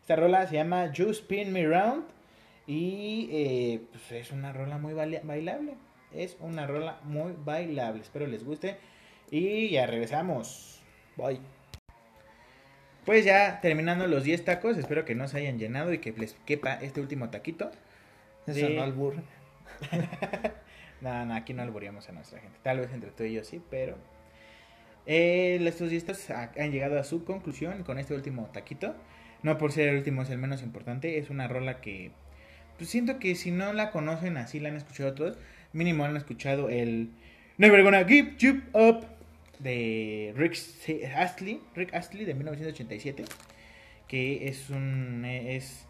esta 0.00 0.16
rola 0.16 0.46
se 0.46 0.54
llama 0.56 0.92
You 0.92 1.10
Spin 1.10 1.52
Me 1.52 1.66
Round 1.66 2.04
y 2.66 3.28
eh, 3.32 3.82
pues 3.92 4.12
es 4.12 4.32
una 4.32 4.52
rola 4.52 4.78
muy 4.78 4.94
baila- 4.94 5.20
bailable. 5.22 5.74
Es 6.12 6.36
una 6.40 6.66
rola 6.66 6.98
muy 7.04 7.34
bailable. 7.44 8.00
Espero 8.02 8.26
les 8.26 8.44
guste 8.44 8.76
y 9.30 9.70
ya 9.70 9.86
regresamos. 9.86 10.80
Bye. 11.16 11.40
Pues 13.04 13.24
ya 13.24 13.60
terminando 13.60 14.06
los 14.06 14.24
10 14.24 14.44
tacos, 14.44 14.78
espero 14.78 15.04
que 15.04 15.14
no 15.14 15.28
se 15.28 15.38
hayan 15.38 15.58
llenado 15.58 15.92
y 15.92 15.98
que 15.98 16.12
les 16.12 16.34
quepa 16.46 16.74
este 16.74 17.00
último 17.00 17.30
taquito. 17.30 17.70
Eso 18.46 18.68
no 18.70 18.82
albur. 18.82 19.16
no, 21.00 21.26
no, 21.26 21.34
aquí 21.34 21.52
no 21.52 21.62
albureamos 21.62 22.08
a 22.08 22.12
nuestra 22.12 22.40
gente. 22.40 22.58
Tal 22.62 22.80
vez 22.80 22.92
entre 22.92 23.10
tú 23.10 23.24
y 23.24 23.34
yo 23.34 23.44
sí, 23.44 23.62
pero... 23.70 23.96
Eh, 25.06 25.60
estos 25.66 25.90
discos 25.90 26.30
han 26.30 26.72
llegado 26.72 26.98
a 26.98 27.04
su 27.04 27.24
conclusión 27.24 27.82
con 27.84 27.98
este 27.98 28.14
último 28.14 28.48
taquito. 28.52 28.94
No 29.42 29.58
por 29.58 29.72
ser 29.72 29.88
el 29.88 29.96
último 29.96 30.22
es 30.22 30.30
el 30.30 30.38
menos 30.38 30.62
importante. 30.62 31.18
Es 31.18 31.28
una 31.28 31.46
rola 31.46 31.80
que... 31.80 32.12
Pues 32.78 32.88
siento 32.88 33.18
que 33.18 33.34
si 33.34 33.50
no 33.50 33.72
la 33.74 33.90
conocen 33.90 34.38
así, 34.38 34.60
la 34.60 34.70
han 34.70 34.76
escuchado 34.76 35.14
todos. 35.14 35.38
Mínimo 35.74 36.04
han 36.04 36.16
escuchado 36.16 36.70
el... 36.70 37.10
Never 37.58 37.82
Gonna 37.82 38.04
Give 38.04 38.34
You 38.38 38.62
Up 38.72 39.06
de 39.58 40.32
Rick 40.36 40.56
Astley, 41.16 41.60
Rick 41.74 41.94
Astley 41.94 42.24
de 42.24 42.34
1987, 42.34 43.24
que 44.08 44.48
es 44.48 44.70
un 44.70 45.24
es 45.24 45.86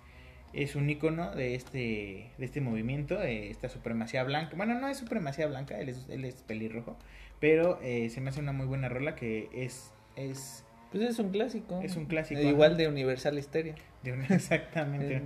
es 0.53 0.77
un 0.77 0.89
icono 0.89 1.35
de 1.35 1.55
este 1.55 2.31
de 2.39 2.45
este 2.45 2.61
movimiento, 2.61 3.19
de 3.19 3.51
esta 3.51 3.69
supremacía 3.69 4.23
blanca. 4.25 4.57
Bueno, 4.57 4.79
no 4.79 4.89
es 4.89 4.99
supremacía 4.99 5.47
blanca, 5.47 5.79
él 5.79 5.89
es, 5.89 6.09
él 6.09 6.25
es 6.25 6.43
pelirrojo, 6.43 6.97
pero 7.41 7.81
eh, 7.83 8.11
se 8.11 8.21
me 8.21 8.31
hace 8.31 8.41
una 8.41 8.53
muy 8.53 8.67
buena 8.67 8.89
rola 8.89 9.15
que 9.15 9.49
es 9.53 9.93
es 10.17 10.65
pues 10.95 11.11
es 11.11 11.19
un 11.19 11.31
clásico. 11.31 11.81
Es 11.83 11.97
un 11.97 12.07
clásico. 12.07 12.41
igual 12.41 12.77
de 12.77 12.87
Universal 12.87 13.43
Stereo. 13.43 13.75
De 14.05 14.13
exactamente. 14.31 15.21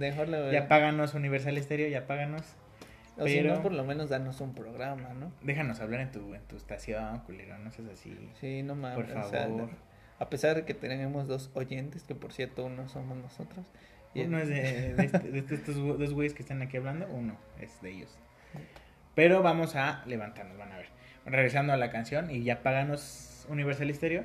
ya 0.51 0.67
páganos 0.67 1.13
Universal 1.13 1.63
Stereo, 1.63 1.89
ya 1.89 2.07
páganos. 2.07 2.43
O 3.19 3.27
si 3.27 3.41
no, 3.41 3.61
por 3.63 3.73
lo 3.73 3.85
menos 3.85 4.09
danos 4.11 4.41
un 4.41 4.55
programa, 4.55 5.13
¿no? 5.15 5.33
Déjanos 5.43 5.81
hablar 5.81 6.01
en 6.01 6.13
tu, 6.13 6.35
en 6.35 6.43
tu 6.43 6.57
estación, 6.57 7.21
culero, 7.21 7.59
no 7.59 7.71
seas 7.71 7.89
así. 7.89 8.17
Sí, 8.41 8.63
no 8.63 8.75
mames. 8.75 8.97
Por 8.97 9.09
favor. 9.09 9.71
a 10.19 10.31
pesar 10.31 10.57
de 10.57 10.65
que 10.65 10.75
tenemos 10.75 11.27
dos 11.27 11.51
oyentes, 11.55 12.05
que 12.05 12.15
por 12.15 12.33
cierto 12.33 12.67
uno 12.67 12.89
somos 12.89 13.17
nosotros. 13.17 13.67
uno 14.15 14.39
es 14.39 14.49
de, 14.49 14.95
de, 14.95 15.45
estos 15.55 15.75
dos 15.75 16.15
güeyes 16.15 16.35
que 16.35 16.43
están 16.43 16.63
aquí 16.63 16.77
hablando, 16.77 17.07
uno 17.09 17.37
es 17.61 17.81
de 17.83 17.91
ellos. 17.91 18.17
Pero 19.15 19.43
vamos 19.43 19.75
a 19.75 20.05
levantarnos, 20.07 20.57
van 20.57 20.73
a 20.73 20.77
ver. 20.77 20.87
Regresando 21.27 21.73
a 21.73 21.77
la 21.77 21.91
canción 21.91 22.31
y 22.31 22.45
ya 22.45 22.63
páganos 22.63 23.47
Universal 23.49 23.93
Stereo. 23.93 24.25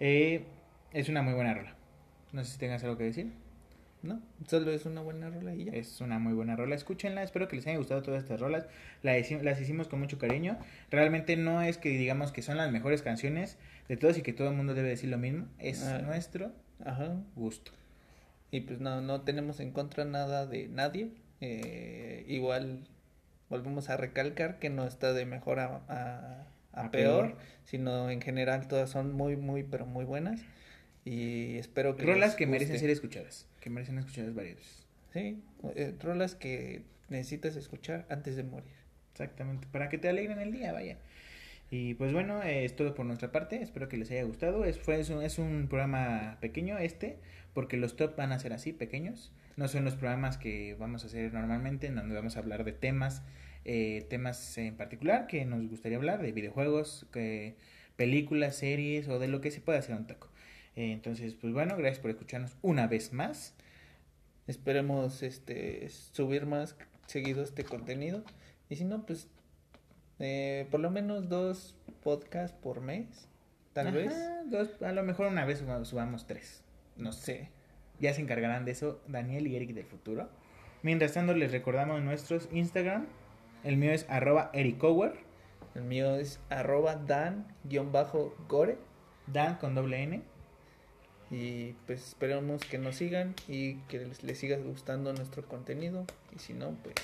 Eh, 0.00 0.44
es 0.92 1.08
una 1.08 1.22
muy 1.22 1.32
buena 1.32 1.54
rola. 1.54 1.74
No 2.32 2.44
sé 2.44 2.52
si 2.52 2.58
tengas 2.58 2.84
algo 2.84 2.98
que 2.98 3.04
decir. 3.04 3.32
¿No? 4.04 4.20
Solo 4.46 4.70
es 4.70 4.86
una 4.86 5.00
buena 5.00 5.30
rola 5.30 5.54
y 5.54 5.64
ya. 5.64 5.72
Es 5.72 6.00
una 6.00 6.18
muy 6.18 6.32
buena 6.32 6.56
rola, 6.56 6.74
escúchenla, 6.74 7.22
espero 7.22 7.48
que 7.48 7.56
les 7.56 7.66
haya 7.66 7.78
gustado 7.78 8.02
todas 8.02 8.22
estas 8.22 8.40
rolas, 8.40 8.66
las, 9.02 9.30
las 9.42 9.60
hicimos 9.60 9.88
con 9.88 10.00
mucho 10.00 10.18
cariño, 10.18 10.58
realmente 10.90 11.36
no 11.36 11.62
es 11.62 11.78
que 11.78 11.88
digamos 11.90 12.32
que 12.32 12.42
son 12.42 12.56
las 12.56 12.70
mejores 12.70 13.02
canciones 13.02 13.58
de 13.88 13.96
todos 13.96 14.18
y 14.18 14.22
que 14.22 14.32
todo 14.32 14.48
el 14.48 14.54
mundo 14.54 14.74
debe 14.74 14.88
decir 14.88 15.10
lo 15.10 15.18
mismo, 15.18 15.46
es 15.58 15.82
ah. 15.82 15.98
nuestro 15.98 16.52
gusto. 17.34 17.72
Y 18.50 18.60
pues 18.60 18.80
no, 18.80 19.00
no 19.00 19.22
tenemos 19.22 19.58
en 19.58 19.72
contra 19.72 20.04
nada 20.04 20.46
de 20.46 20.68
nadie, 20.68 21.10
eh, 21.40 22.24
igual 22.28 22.86
volvemos 23.48 23.90
a 23.90 23.96
recalcar 23.96 24.58
que 24.58 24.70
no 24.70 24.86
está 24.86 25.12
de 25.12 25.26
mejor 25.26 25.60
a, 25.60 26.46
a, 26.72 26.90
peor, 26.90 27.36
sino 27.64 28.10
en 28.10 28.20
general 28.20 28.68
todas 28.68 28.90
son 28.90 29.12
muy, 29.12 29.36
muy, 29.36 29.62
pero 29.62 29.86
muy 29.86 30.04
buenas. 30.04 30.40
Y 31.04 31.56
espero 31.58 31.96
que. 31.96 32.04
Rolas 32.04 32.34
que 32.34 32.46
merecen 32.46 32.78
ser 32.78 32.90
escuchadas. 32.90 33.46
Que 33.64 33.70
merecen 33.70 33.96
escuchadas 33.96 34.34
varias 34.34 34.56
veces. 34.56 34.86
Sí, 35.14 35.42
eh, 35.74 35.94
rolas 35.98 36.34
que 36.34 36.82
necesitas 37.08 37.56
escuchar 37.56 38.04
antes 38.10 38.36
de 38.36 38.42
morir. 38.42 38.74
Exactamente, 39.12 39.66
para 39.72 39.88
que 39.88 39.96
te 39.96 40.06
alegren 40.06 40.38
el 40.38 40.52
día, 40.52 40.74
vaya. 40.74 40.98
Y 41.70 41.94
pues 41.94 42.12
bueno, 42.12 42.42
eh, 42.42 42.66
es 42.66 42.76
todo 42.76 42.94
por 42.94 43.06
nuestra 43.06 43.32
parte. 43.32 43.62
Espero 43.62 43.88
que 43.88 43.96
les 43.96 44.10
haya 44.10 44.24
gustado. 44.24 44.66
Es, 44.66 44.78
fue, 44.78 45.00
es, 45.00 45.08
un, 45.08 45.22
es 45.22 45.38
un 45.38 45.68
programa 45.68 46.36
pequeño 46.42 46.76
este, 46.76 47.16
porque 47.54 47.78
los 47.78 47.96
top 47.96 48.14
van 48.16 48.32
a 48.32 48.38
ser 48.38 48.52
así, 48.52 48.74
pequeños. 48.74 49.32
No 49.56 49.66
son 49.66 49.86
los 49.86 49.94
programas 49.94 50.36
que 50.36 50.76
vamos 50.78 51.02
a 51.04 51.06
hacer 51.06 51.32
normalmente, 51.32 51.86
en 51.86 51.94
donde 51.94 52.14
vamos 52.14 52.36
a 52.36 52.40
hablar 52.40 52.64
de 52.64 52.72
temas, 52.72 53.22
eh, 53.64 54.04
temas 54.10 54.58
en 54.58 54.76
particular 54.76 55.26
que 55.26 55.46
nos 55.46 55.66
gustaría 55.70 55.96
hablar, 55.96 56.20
de 56.20 56.32
videojuegos, 56.32 57.06
que, 57.14 57.56
películas, 57.96 58.56
series 58.56 59.08
o 59.08 59.18
de 59.18 59.28
lo 59.28 59.40
que 59.40 59.50
se 59.50 59.62
pueda 59.62 59.78
hacer 59.78 59.96
un 59.96 60.06
taco. 60.06 60.28
Eh, 60.76 60.92
entonces, 60.92 61.34
pues 61.34 61.52
bueno, 61.52 61.76
gracias 61.76 62.00
por 62.00 62.10
escucharnos 62.10 62.56
una 62.62 62.86
vez 62.86 63.12
más. 63.12 63.54
Esperemos 64.46 65.22
este 65.22 65.88
subir 65.88 66.46
más 66.46 66.76
seguido 67.06 67.42
este 67.42 67.64
contenido. 67.64 68.24
Y 68.68 68.76
si 68.76 68.84
no, 68.84 69.06
pues 69.06 69.28
eh, 70.18 70.66
por 70.70 70.80
lo 70.80 70.90
menos 70.90 71.28
dos 71.28 71.76
podcasts 72.02 72.56
por 72.60 72.80
mes, 72.80 73.28
tal 73.72 73.92
vez. 73.92 74.12
Dos, 74.46 74.80
a 74.82 74.92
lo 74.92 75.02
mejor 75.02 75.26
una 75.26 75.44
vez 75.44 75.62
subamos 75.84 76.26
tres. 76.26 76.62
No 76.96 77.12
sé. 77.12 77.50
Ya 78.00 78.12
se 78.12 78.20
encargarán 78.20 78.64
de 78.64 78.72
eso 78.72 79.00
Daniel 79.06 79.46
y 79.46 79.56
Eric 79.56 79.72
del 79.74 79.86
futuro. 79.86 80.28
Mientras 80.82 81.14
tanto, 81.14 81.34
les 81.34 81.52
recordamos 81.52 82.02
nuestros 82.02 82.48
Instagram. 82.52 83.06
El 83.62 83.76
mío 83.76 83.92
es 83.92 84.04
arroba 84.10 84.50
ericower. 84.52 85.14
El 85.74 85.84
mío 85.84 86.16
es 86.16 86.40
arroba 86.50 86.96
dan-gore. 86.96 88.78
Dan 89.26 89.56
con 89.56 89.74
doble 89.74 90.02
N. 90.02 90.22
Y 91.30 91.72
pues 91.86 92.08
esperamos 92.08 92.64
que 92.64 92.78
nos 92.78 92.96
sigan 92.96 93.34
y 93.48 93.76
que 93.88 94.06
les, 94.22 94.38
siga 94.38 94.56
gustando 94.58 95.12
nuestro 95.12 95.46
contenido. 95.46 96.04
Y 96.34 96.38
si 96.38 96.52
no, 96.54 96.76
pues 96.82 96.94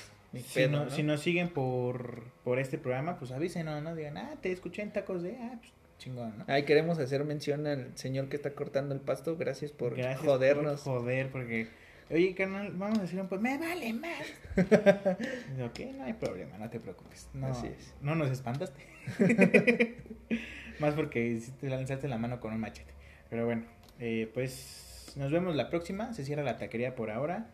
si, 0.45 0.67
no, 0.67 0.89
si 0.89 1.03
nos 1.03 1.21
siguen 1.21 1.49
por, 1.49 2.23
por 2.43 2.59
este 2.59 2.77
programa, 2.77 3.17
pues 3.17 3.31
avísenos, 3.31 3.83
¿no? 3.83 3.95
Digan, 3.95 4.17
ah, 4.17 4.35
te 4.41 4.51
escuché 4.51 4.81
en 4.81 4.93
tacos 4.93 5.23
de, 5.23 5.35
ah, 5.37 5.57
pues 5.59 5.73
chingón, 5.97 6.37
¿no? 6.37 6.45
Ahí 6.47 6.63
queremos 6.63 6.97
hacer 6.99 7.23
mención 7.25 7.67
al 7.67 7.95
señor 7.97 8.29
que 8.29 8.37
está 8.37 8.51
cortando 8.51 8.95
el 8.95 9.01
pasto. 9.01 9.35
Gracias 9.37 9.71
por 9.71 9.95
jodernos. 10.17 10.81
joder, 10.81 11.29
porque, 11.29 11.67
oye, 12.09 12.33
carnal, 12.33 12.71
vamos 12.73 12.99
a 12.99 13.01
decir 13.01 13.19
un 13.19 13.27
pues, 13.27 13.41
me 13.41 13.57
vale 13.57 13.93
más. 13.93 14.25
ok, 15.65 15.79
no 15.97 16.05
hay 16.05 16.13
problema, 16.13 16.57
no 16.57 16.69
te 16.69 16.79
preocupes. 16.79 17.27
No, 17.33 17.47
Así 17.47 17.67
es. 17.67 17.93
No 18.01 18.15
nos 18.15 18.31
espantaste. 18.31 18.81
más 20.79 20.93
porque 20.93 21.41
te 21.59 21.69
lanzaste 21.69 22.07
la 22.07 22.17
mano 22.17 22.39
con 22.39 22.53
un 22.53 22.59
machete. 22.59 22.93
Pero 23.29 23.45
bueno. 23.45 23.63
Eh, 24.01 24.29
pues 24.33 25.13
nos 25.15 25.31
vemos 25.31 25.55
la 25.55 25.69
próxima. 25.69 26.13
Se 26.13 26.25
cierra 26.25 26.43
la 26.43 26.57
taquería 26.57 26.95
por 26.95 27.11
ahora. 27.11 27.51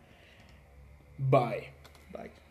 Bye. 1.18 1.68
Bye. 2.10 2.47